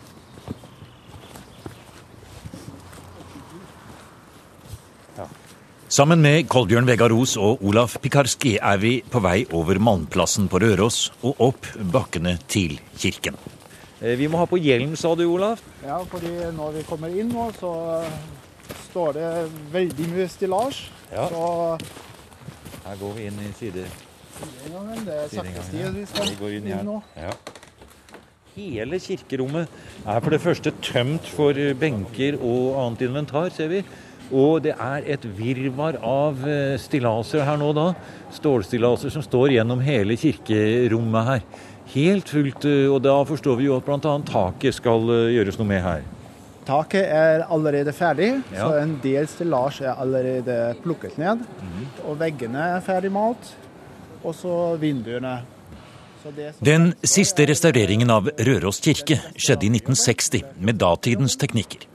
Ja. 5.17 5.27
Sammen 5.91 6.23
med 6.23 6.47
Kolbjørn 6.51 6.87
Vegaros 6.87 7.35
og 7.35 7.63
Olaf 7.67 7.97
Pikarski 7.99 8.55
er 8.63 8.79
vi 8.79 8.93
på 9.03 9.19
vei 9.23 9.41
over 9.51 9.81
Malmplassen 9.83 10.47
på 10.51 10.61
Røros 10.63 11.09
og 11.19 11.41
opp 11.51 11.67
bakkene 11.91 12.37
til 12.47 12.77
kirken. 12.95 13.35
Eh, 13.99 14.15
vi 14.15 14.31
må 14.31 14.39
ha 14.39 14.47
på 14.47 14.61
hjelm, 14.61 14.95
sa 14.95 15.11
du, 15.19 15.27
Olaf? 15.27 15.59
Ja, 15.83 15.99
fordi 16.07 16.31
når 16.55 16.79
vi 16.79 16.87
kommer 16.87 17.11
inn 17.11 17.35
nå, 17.35 17.51
så 17.59 17.75
står 18.87 19.19
det 19.19 19.27
veldig 19.73 20.07
mye 20.13 20.29
stillas. 20.31 20.79
Ja. 21.11 21.27
Så 21.27 21.43
her 22.91 22.99
går 22.99 23.13
vi 23.15 23.25
inn 23.29 23.39
i 23.39 23.49
side... 23.55 23.87
Sideinngangen. 24.35 25.03
Det 25.07 25.15
er 25.15 25.29
sakristiet 25.31 25.93
vi 25.95 26.05
skal 26.09 26.31
vi 26.35 26.55
inn, 26.57 26.65
inn 26.67 26.87
nå. 26.87 26.97
Ja. 27.15 27.31
Hele 28.51 28.99
kirkerommet 28.99 29.71
er 30.03 30.19
for 30.19 30.33
det 30.35 30.41
første 30.43 30.73
tømt 30.83 31.27
for 31.31 31.55
benker 31.79 32.35
og 32.35 32.75
annet 32.81 33.05
inventar, 33.07 33.47
ser 33.55 33.71
vi. 33.71 33.79
Og 34.31 34.63
det 34.65 34.73
er 34.75 35.07
et 35.15 35.23
virvar 35.37 35.97
av 36.03 36.43
eh, 36.47 36.75
stillaser 36.79 37.45
her 37.47 37.59
nå, 37.59 37.71
da. 37.75 37.91
Stålstillaser 38.35 39.11
som 39.11 39.23
står 39.23 39.55
gjennom 39.55 39.83
hele 39.83 40.19
kirkerommet 40.19 41.29
her. 41.29 41.45
Helt 41.95 42.31
fullt, 42.31 42.67
eh, 42.67 42.87
og 42.91 43.03
da 43.07 43.17
forstår 43.27 43.59
vi 43.59 43.69
jo 43.69 43.79
at 43.79 43.87
bl.a. 43.87 44.17
taket 44.27 44.75
skal 44.75 45.07
eh, 45.15 45.29
gjøres 45.37 45.59
noe 45.59 45.71
med 45.71 45.83
her. 45.83 46.03
Taket 46.65 47.07
er 47.09 47.45
allerede 47.49 47.93
ferdig, 47.95 48.29
ja. 48.53 48.67
så 48.67 48.81
en 48.81 48.97
del 49.03 49.25
stillasj 49.29 49.81
er 49.85 50.01
allerede 50.01 50.57
plukket 50.83 51.17
ned. 51.21 51.41
Mm. 51.41 51.87
Og 52.05 52.19
veggene 52.21 52.67
er 52.77 52.83
ferdig 52.85 53.11
malt, 53.13 53.53
og 54.21 54.35
så 54.37 54.57
vinduene. 54.81 55.39
Så 56.21 56.29
Den 56.61 56.91
siste 57.01 57.47
restaureringen 57.49 58.11
av 58.13 58.29
Røros 58.45 58.77
kirke 58.85 59.17
skjedde 59.33 59.65
i 59.65 59.71
1960 59.73 60.59
med 60.61 60.77
datidens 60.77 61.33
teknikker. 61.41 61.87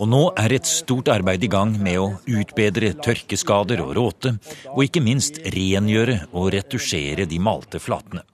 Og 0.00 0.08
nå 0.10 0.22
er 0.40 0.56
et 0.56 0.66
stort 0.66 1.10
arbeid 1.12 1.44
i 1.46 1.50
gang 1.52 1.76
med 1.78 2.00
å 2.00 2.06
utbedre 2.26 2.94
tørkeskader 3.04 3.82
og 3.84 3.92
råte, 3.98 4.34
og 4.72 4.82
ikke 4.86 5.02
minst 5.04 5.38
rengjøre 5.44 6.24
og 6.32 6.48
retusjere 6.56 7.28
de 7.30 7.38
malte 7.38 7.78
flatene. 7.82 8.24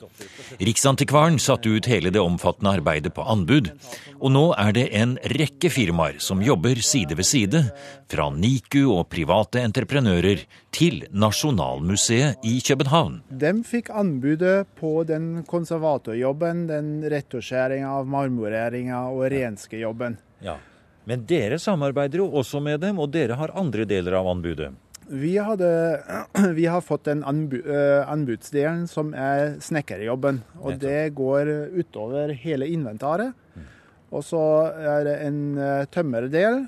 Riksantikvaren 0.59 1.39
satte 1.39 1.69
ut 1.69 1.87
hele 1.87 2.11
det 2.11 2.21
omfattende 2.21 2.73
arbeidet 2.81 3.15
på 3.15 3.23
anbud, 3.23 3.71
og 4.19 4.33
nå 4.35 4.45
er 4.59 4.73
det 4.77 4.87
en 4.99 5.15
rekke 5.33 5.71
firmaer 5.71 6.19
som 6.23 6.43
jobber 6.43 6.81
side 6.85 7.17
ved 7.19 7.29
side, 7.29 7.63
fra 8.11 8.27
NIKU 8.35 8.91
og 8.91 9.07
private 9.13 9.63
entreprenører 9.63 10.43
til 10.75 11.05
Nasjonalmuseet 11.13 12.43
i 12.47 12.57
København. 12.67 13.21
De 13.31 13.53
fikk 13.67 13.93
anbudet 13.95 14.67
på 14.81 15.05
den 15.09 15.45
konservatorjobben, 15.49 16.67
den 16.71 16.91
retusjeringa 17.11 17.95
av 18.01 18.11
marmoreringa 18.11 19.07
og 19.15 19.29
renskejobben. 19.33 20.19
Ja. 20.45 20.59
Men 21.09 21.25
dere 21.27 21.59
samarbeider 21.59 22.23
jo 22.23 22.29
også 22.43 22.61
med 22.63 22.83
dem, 22.83 22.99
og 23.01 23.11
dere 23.15 23.39
har 23.41 23.55
andre 23.59 23.87
deler 23.89 24.19
av 24.21 24.29
anbudet? 24.35 24.73
Vi, 25.11 25.35
hadde, 25.43 25.69
vi 26.59 26.67
har 26.71 26.83
fått 26.87 27.09
den 27.09 27.25
anbu, 27.27 27.59
uh, 27.67 28.07
anbudsdelen 28.11 28.87
som 28.91 29.15
er 29.17 29.57
snekkerjobben. 29.63 30.43
Og 30.63 30.79
det 30.81 31.13
går 31.19 31.51
utover 31.75 32.35
hele 32.39 32.69
inventaret. 32.71 33.35
Mm. 33.57 33.65
Og 34.15 34.27
så 34.27 34.43
er 34.71 35.09
det 35.09 35.17
en 35.27 35.41
uh, 35.59 35.89
tømmerdel 35.91 36.65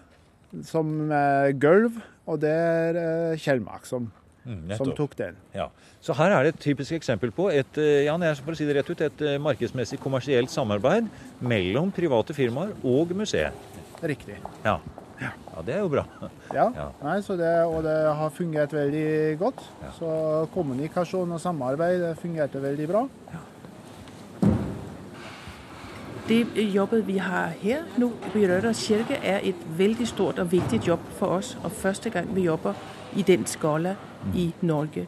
som 0.67 1.13
er 1.15 1.55
gulv, 1.57 2.03
og 2.29 2.43
det 2.43 2.51
er 2.53 2.99
uh, 2.99 3.39
Kjellmark 3.41 3.87
som, 3.89 4.11
mm, 4.45 4.75
som, 4.75 4.91
tok 4.99 5.15
den. 5.21 5.39
Ja. 5.55 5.69
Så 6.03 6.17
her 6.19 6.35
er 6.35 6.45
det 6.45 6.57
et 6.57 6.65
typisk 6.65 6.97
eksempel 6.99 7.31
på 7.35 7.47
et, 7.55 7.79
ja, 7.79 8.17
for 8.43 8.57
å 8.57 8.59
si 8.59 8.67
det 8.67 8.75
rett 8.75 8.91
ut, 8.91 9.05
et 9.07 9.23
markedsmessig 9.39 10.01
kommersielt 10.03 10.51
samarbeid 10.51 11.07
mellom 11.39 11.95
private 11.95 12.35
firmaer 12.35 12.75
og 12.83 13.15
museet. 13.15 13.55
Riktig. 14.03 14.41
Ja. 14.67 14.81
Ja. 15.23 15.63
det 15.67 15.77
er 15.77 15.85
jo 15.85 15.93
bra. 15.93 16.05
Ja, 16.53 16.67
ja. 16.77 16.89
Nei, 17.01 17.17
det, 17.41 17.53
og 17.65 17.79
det 17.87 17.97
har 18.19 18.35
fungert 18.35 18.75
veldig 18.77 19.39
godt. 19.41 19.63
Ja. 19.81 19.95
Så 19.97 20.11
kommunikasjon 20.53 21.33
og 21.33 21.41
samarbeid 21.41 22.03
det 22.03 22.13
fungerte 22.21 22.61
veldig 22.63 22.89
bra. 22.91 23.07
Ja. 23.33 23.41
Det 26.29 26.45
jobbet 26.75 27.07
vi 27.07 27.17
har 27.19 27.55
her 27.61 27.89
nå 27.99 28.13
i 28.35 28.45
Røders 28.47 28.85
kirke, 28.87 29.17
er 29.23 29.41
et 29.43 29.65
veldig 29.79 30.07
stort 30.07 30.39
og 30.39 30.53
viktig 30.53 30.79
jobb 30.87 31.09
for 31.19 31.39
oss. 31.39 31.57
Og 31.65 31.73
første 31.73 32.11
gang 32.11 32.29
vi 32.37 32.45
jobber 32.47 32.79
i 33.17 33.23
den 33.27 33.47
skala 33.47 33.97
i 34.35 34.53
Norge. 34.61 35.07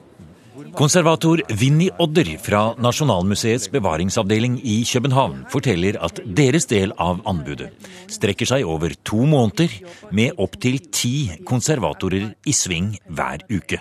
Konservator 0.55 1.40
Vinni 1.59 1.88
Odder 1.99 2.29
fra 2.38 2.61
Nasjonalmuseets 2.79 3.67
bevaringsavdeling 3.75 4.61
i 4.62 4.85
København 4.87 5.40
forteller 5.51 5.99
at 6.05 6.21
deres 6.25 6.69
del 6.71 6.93
av 7.03 7.25
anbudet 7.27 7.73
strekker 8.12 8.47
seg 8.47 8.69
over 8.69 8.95
to 9.03 9.25
måneder, 9.27 9.73
med 10.14 10.38
opptil 10.38 10.79
ti 10.95 11.33
konservatorer 11.49 12.31
i 12.47 12.55
sving 12.55 12.95
hver 13.11 13.43
uke. 13.51 13.81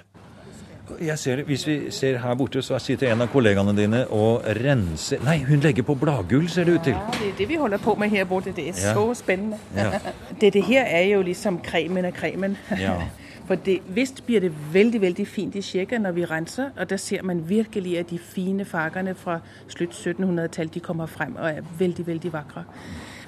Jeg 1.02 1.20
ser, 1.20 1.44
Hvis 1.44 1.68
vi 1.68 1.78
ser 1.92 2.18
her 2.18 2.36
borte, 2.36 2.62
så 2.62 2.80
sitter 2.80 3.12
en 3.12 3.22
av 3.22 3.30
kollegaene 3.34 3.74
dine 3.78 4.04
og 4.14 4.44
renser 4.58 5.22
Nei, 5.26 5.40
hun 5.46 5.62
legger 5.62 5.86
på 5.86 5.96
bladgull, 5.96 6.50
ser 6.50 6.66
det 6.66 6.78
ut 6.78 6.84
til. 6.90 6.98
Ja, 6.98 7.18
det 7.20 7.30
er 7.30 7.38
det 7.38 7.50
vi 7.50 7.56
holder 7.62 7.82
på 7.82 7.96
med 7.96 8.10
her 8.10 8.26
borte. 8.26 8.54
Det 8.56 8.70
er 8.70 8.94
så 8.94 9.14
spennende. 9.18 9.62
Ja. 9.78 10.00
Dette 10.42 10.62
her 10.62 10.86
er 10.86 11.06
jo 11.14 11.22
liksom 11.22 11.62
kremen 11.66 12.06
av 12.10 12.18
kremen. 12.18 12.58
Ja. 12.80 12.98
For 13.46 13.56
det, 13.56 13.82
vist 13.88 14.26
blir 14.26 14.40
det 14.40 14.52
veldig 14.74 15.02
veldig 15.02 15.28
fint 15.28 15.56
i 15.56 15.62
kirka 15.62 15.98
når 15.98 16.12
vi 16.12 16.26
renser, 16.26 16.70
og 16.78 16.90
der 16.90 16.98
ser 16.98 17.24
man 17.24 17.50
virkelig 17.50 17.98
at 18.00 18.10
de 18.10 18.20
fine 18.20 18.66
fargene 18.66 19.16
fra 19.16 19.40
slutt 19.68 19.92
1700-tallet 19.92 20.74
de 20.74 20.80
kommer 20.80 21.06
frem 21.06 21.36
og 21.36 21.50
er 21.50 21.62
veldig 21.80 22.08
veldig 22.08 22.34
vakre. 22.34 22.64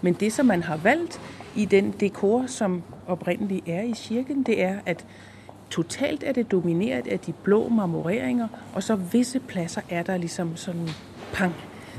Men 0.02 0.14
det 0.14 0.34
som 0.34 0.46
man 0.46 0.64
har 0.64 0.78
valgt 0.78 1.22
i 1.56 1.66
den 1.66 1.92
dekor 2.00 2.48
som 2.48 2.84
opprinnelig 3.08 3.64
er 3.68 3.82
i 3.82 3.94
kirken, 3.96 4.44
det 4.44 4.64
er 4.64 4.80
at 4.86 5.06
totalt 5.70 6.24
er 6.24 6.32
det 6.32 6.52
dominert 6.52 7.08
av 7.08 7.18
de 7.26 7.34
blå 7.44 7.70
marmoreringer, 7.70 8.48
og 8.74 8.84
så 8.84 8.96
visse 8.96 9.40
plasser 9.40 9.82
er 9.90 10.04
der 10.04 10.18
liksom 10.18 10.56
sånn 10.56 10.90
pang, 11.34 11.54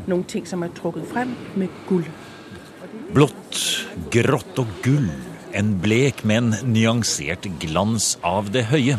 noen 0.06 0.24
ting 0.24 0.48
som 0.48 0.62
er 0.62 0.72
trukket 0.76 1.08
frem 1.12 1.36
med 1.56 1.68
gull. 1.88 2.06
Blått, 3.14 3.86
grått 4.10 4.58
og 4.58 4.66
gull 4.82 5.35
en 5.52 5.76
blek, 5.82 6.24
men 6.24 6.54
nyansert 6.66 7.46
glans 7.62 8.16
av 8.26 8.50
det 8.54 8.66
høye. 8.70 8.98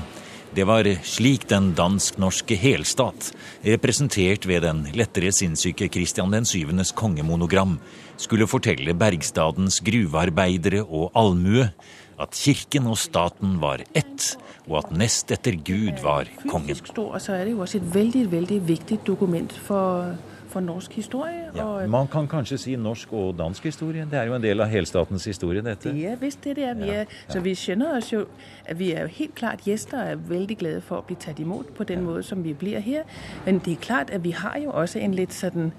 Det 0.56 0.64
var 0.66 0.88
slik 1.06 1.50
den 1.52 1.74
dansk-norske 1.78 2.56
helstat, 2.58 3.34
representert 3.68 4.48
ved 4.48 4.64
den 4.66 4.86
lettere 4.98 5.34
sinnssyke 5.36 5.90
Kristian 5.92 6.32
den 6.32 6.48
kongemonogram, 6.96 7.78
skulle 8.18 8.48
fortelle 8.48 8.96
Bergstadens 8.98 9.82
gruvearbeidere 9.86 10.82
og 10.84 11.12
allmue 11.14 11.70
at 12.18 12.34
kirken 12.34 12.88
og 12.90 12.98
staten 12.98 13.60
var 13.62 13.84
ett, 13.94 14.38
og 14.68 14.80
at 14.82 14.96
nest 14.98 15.32
etter 15.32 15.60
Gud 15.62 16.02
var 16.02 16.26
kongen. 16.48 16.74
Fysisk 16.74 16.90
stor, 16.96 17.20
så 17.22 17.38
er 17.38 17.46
det 17.46 17.54
jo 17.54 17.62
også 17.62 17.78
et 17.78 17.94
veldig, 17.94 18.26
veldig 18.32 18.62
viktig 18.68 19.00
dokument 19.06 19.54
for 19.68 20.16
for 20.50 20.64
norsk 20.64 20.94
historie. 21.00 21.50
Ja, 21.56 21.88
man 21.88 22.08
kan 22.08 22.28
kanskje 22.28 22.58
si 22.58 22.76
norsk 22.76 23.14
og 23.14 23.38
dansk 23.38 23.64
historie? 23.64 24.08
Det 24.12 24.20
er 24.20 24.24
jo 24.30 24.36
en 24.36 24.44
del 24.44 24.62
av 24.62 24.72
helstatens 24.72 25.26
historie, 25.26 25.62
dette? 25.62 25.94
Det 25.94 26.12
er 26.12 26.16
visst 26.22 26.44
det 26.44 26.56
det 26.56 26.64
er. 26.64 26.74
Vi 26.74 26.90
er 26.90 27.06
så 27.28 27.40
vi 27.44 27.56
skjønner 27.56 27.98
oss 27.98 28.12
jo 28.14 28.26
at 28.66 28.80
vi 28.80 28.92
er 28.92 29.02
jo 29.02 29.14
helt 29.20 29.36
klart 29.36 29.66
gjester 29.68 30.02
og 30.02 30.12
er 30.12 30.16
veldig 30.30 30.58
glade 30.58 30.82
for 30.82 31.02
å 31.02 31.08
bli 31.08 31.16
tatt 31.20 31.40
imot 31.40 31.74
på 31.78 31.84
den 31.88 32.04
måten 32.06 32.24
som 32.24 32.44
vi 32.44 32.54
blir 32.54 32.80
her. 32.80 33.04
Men 33.46 33.62
det 33.66 33.78
er 33.78 33.82
klart 33.82 34.10
at 34.10 34.24
vi 34.24 34.32
har 34.32 34.58
jo 34.64 34.72
også 34.72 35.00
en 35.00 35.16
litt 35.18 35.34
sånn 35.34 35.72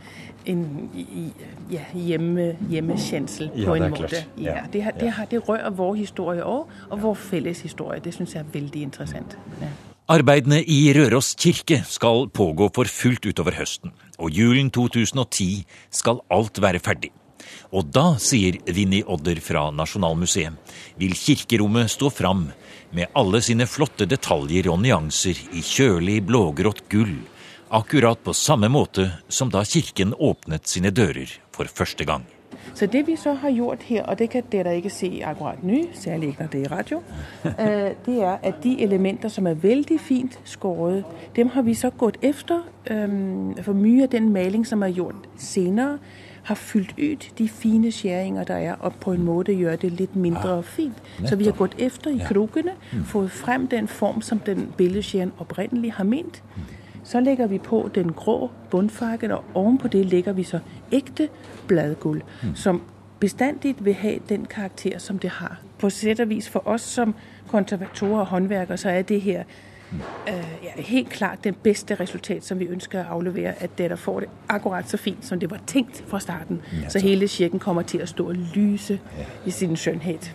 en 0.48 0.90
ja, 1.70 1.83
hjemme, 1.94 2.57
hjemmekjensel 2.70 3.50
på 3.52 3.74
en 3.74 3.90
måte. 3.90 4.24
Ja, 4.37 4.62
det, 4.72 4.85
det, 5.00 5.12
det, 5.31 5.42
rører 5.48 5.70
vår 5.70 5.94
historie 5.94 6.44
òg, 6.44 6.72
og 6.90 7.02
vår 7.02 7.14
felles 7.14 7.61
historie. 7.61 8.00
Det 8.00 8.14
syns 8.14 8.35
jeg 8.35 8.44
er 8.46 8.52
veldig 8.52 8.83
interessant. 8.88 9.38
Ja. 9.61 9.88
Arbeidene 10.08 10.62
i 10.64 10.86
Røros 10.96 11.34
kirke 11.36 11.82
skal 11.84 12.30
pågå 12.32 12.70
for 12.72 12.88
fullt 12.88 13.26
utover 13.28 13.58
høsten, 13.58 13.90
og 14.16 14.32
julen 14.32 14.70
2010 14.72 15.66
skal 15.92 16.22
alt 16.32 16.60
være 16.64 16.80
ferdig. 16.80 17.10
Og 17.76 17.90
da, 17.92 18.14
sier 18.16 18.56
Vinni 18.72 19.02
Odder 19.04 19.36
fra 19.44 19.66
Nasjonalmuseet, 19.68 20.56
vil 20.96 21.12
kirkerommet 21.12 21.92
stå 21.92 22.08
fram 22.08 22.46
med 22.96 23.12
alle 23.20 23.42
sine 23.44 23.68
flotte 23.68 24.08
detaljer 24.08 24.70
og 24.72 24.80
nyanser 24.86 25.44
i 25.52 25.60
kjølig 25.60 26.22
blågrått 26.24 26.86
gull, 26.88 27.12
akkurat 27.68 28.24
på 28.24 28.32
samme 28.32 28.72
måte 28.72 29.10
som 29.28 29.52
da 29.52 29.60
kirken 29.60 30.16
åpnet 30.16 30.72
sine 30.72 30.88
dører 30.88 31.36
for 31.52 31.68
første 31.68 32.08
gang. 32.08 32.24
Så 32.74 32.87
det 32.87 33.06
vi 33.06 33.16
så 33.16 33.32
har 33.32 33.50
gjort 33.50 33.82
her, 33.82 34.02
og 34.02 34.18
det 34.18 34.30
kan 34.30 34.42
dere 34.52 34.76
ikke 34.76 34.90
se 34.90 35.22
akkurat 35.24 35.62
nå, 35.62 35.82
særlig 35.92 36.28
ikke 36.28 36.42
når 36.42 36.48
det 36.48 36.61
er 36.61 36.64
i 36.64 36.68
radio, 36.68 37.02
øh, 37.44 37.90
det 38.06 38.22
er 38.22 38.37
at 38.42 38.54
de 38.62 38.82
elementer 38.82 39.28
som 39.28 39.46
er 39.46 39.54
veldig 39.54 40.00
fint 40.00 40.40
skåret, 40.44 41.04
dem 41.37 41.48
har 41.48 41.62
vi 41.62 41.74
så 41.74 41.90
gått 41.90 42.16
efter. 42.22 42.61
For 43.62 43.72
mye 43.72 44.02
av 44.02 44.08
den 44.08 44.32
maling 44.32 44.66
som 44.66 44.82
er 44.82 44.88
gjort 44.88 45.28
senere, 45.37 45.98
har 46.48 46.54
fylt 46.54 46.94
ut 46.98 47.32
de 47.38 47.48
fine 47.48 47.92
skjæringer 47.92 48.44
der 48.44 48.54
er, 48.54 48.74
og 48.80 48.94
på 48.94 49.12
en 49.12 49.24
måte 49.24 49.52
gjør 49.52 49.76
det 49.76 49.92
litt 49.92 50.16
mindre 50.16 50.58
ah, 50.58 50.64
fint. 50.64 51.02
Så 51.24 51.37
vi 51.37 51.44
har 51.44 51.52
gått 51.52 51.74
efter 51.78 52.11
i 52.11 52.22
krokene, 52.28 52.72
mm. 52.92 53.04
fått 53.04 53.30
frem 53.30 53.66
den 53.68 53.88
form 53.88 54.22
som 54.22 54.38
den 54.38 54.72
billedskjæren 54.76 55.32
opprinnelig 55.38 55.92
har 55.92 56.04
ment. 56.04 56.42
Så 57.04 57.20
legger 57.20 57.46
vi 57.46 57.58
på 57.58 57.90
den 57.94 58.12
grå 58.12 58.50
bunnfargen, 58.70 59.30
og 59.30 59.44
ovenpå 59.54 59.88
det 59.88 60.06
legger 60.06 60.32
vi 60.32 60.42
så 60.42 60.58
ekte 60.92 61.28
bladgull, 61.68 62.22
mm. 62.42 62.54
som 62.54 62.82
bestandig 63.20 63.76
vil 63.78 63.94
ha 63.94 64.18
den 64.28 64.44
karakter 64.44 64.98
som 64.98 65.18
det 65.18 65.30
har. 65.30 65.61
På 65.78 65.90
sett 65.90 66.20
og 66.20 66.28
vis 66.28 66.48
for 66.48 66.68
oss 66.68 66.82
som 66.82 67.14
konservatorer 67.48 68.20
og 68.20 68.26
håndverkere, 68.26 68.76
så 68.76 68.88
er 68.88 69.02
det 69.02 69.20
her 69.20 69.42
mm. 69.90 70.00
øh, 70.28 70.64
ja, 70.64 70.82
helt 70.82 71.11
klart 71.11 71.44
det 71.44 71.56
beste 71.56 71.94
resultat 71.94 72.44
som 72.44 72.58
vi 72.58 72.66
ønsker 72.66 73.04
å 73.04 73.18
avlevere. 73.18 73.54
At 73.61 73.78
dere 73.78 73.96
får 73.96 74.20
det 74.20 74.28
akkurat 74.48 74.90
så 74.90 74.96
fint 74.96 75.24
som 75.26 75.40
det 75.40 75.50
var 75.50 75.61
tenkt 75.66 76.04
fra 76.06 76.20
starten. 76.20 76.62
Så 76.88 76.98
hele 76.98 77.28
kirken 77.28 77.58
kommer 77.58 77.82
til 77.82 78.02
å 78.02 78.06
stå 78.06 78.28
og 78.28 78.37
lyse 78.54 79.00
i 79.46 79.50
sin 79.50 79.76
skjønnhet. 79.76 80.34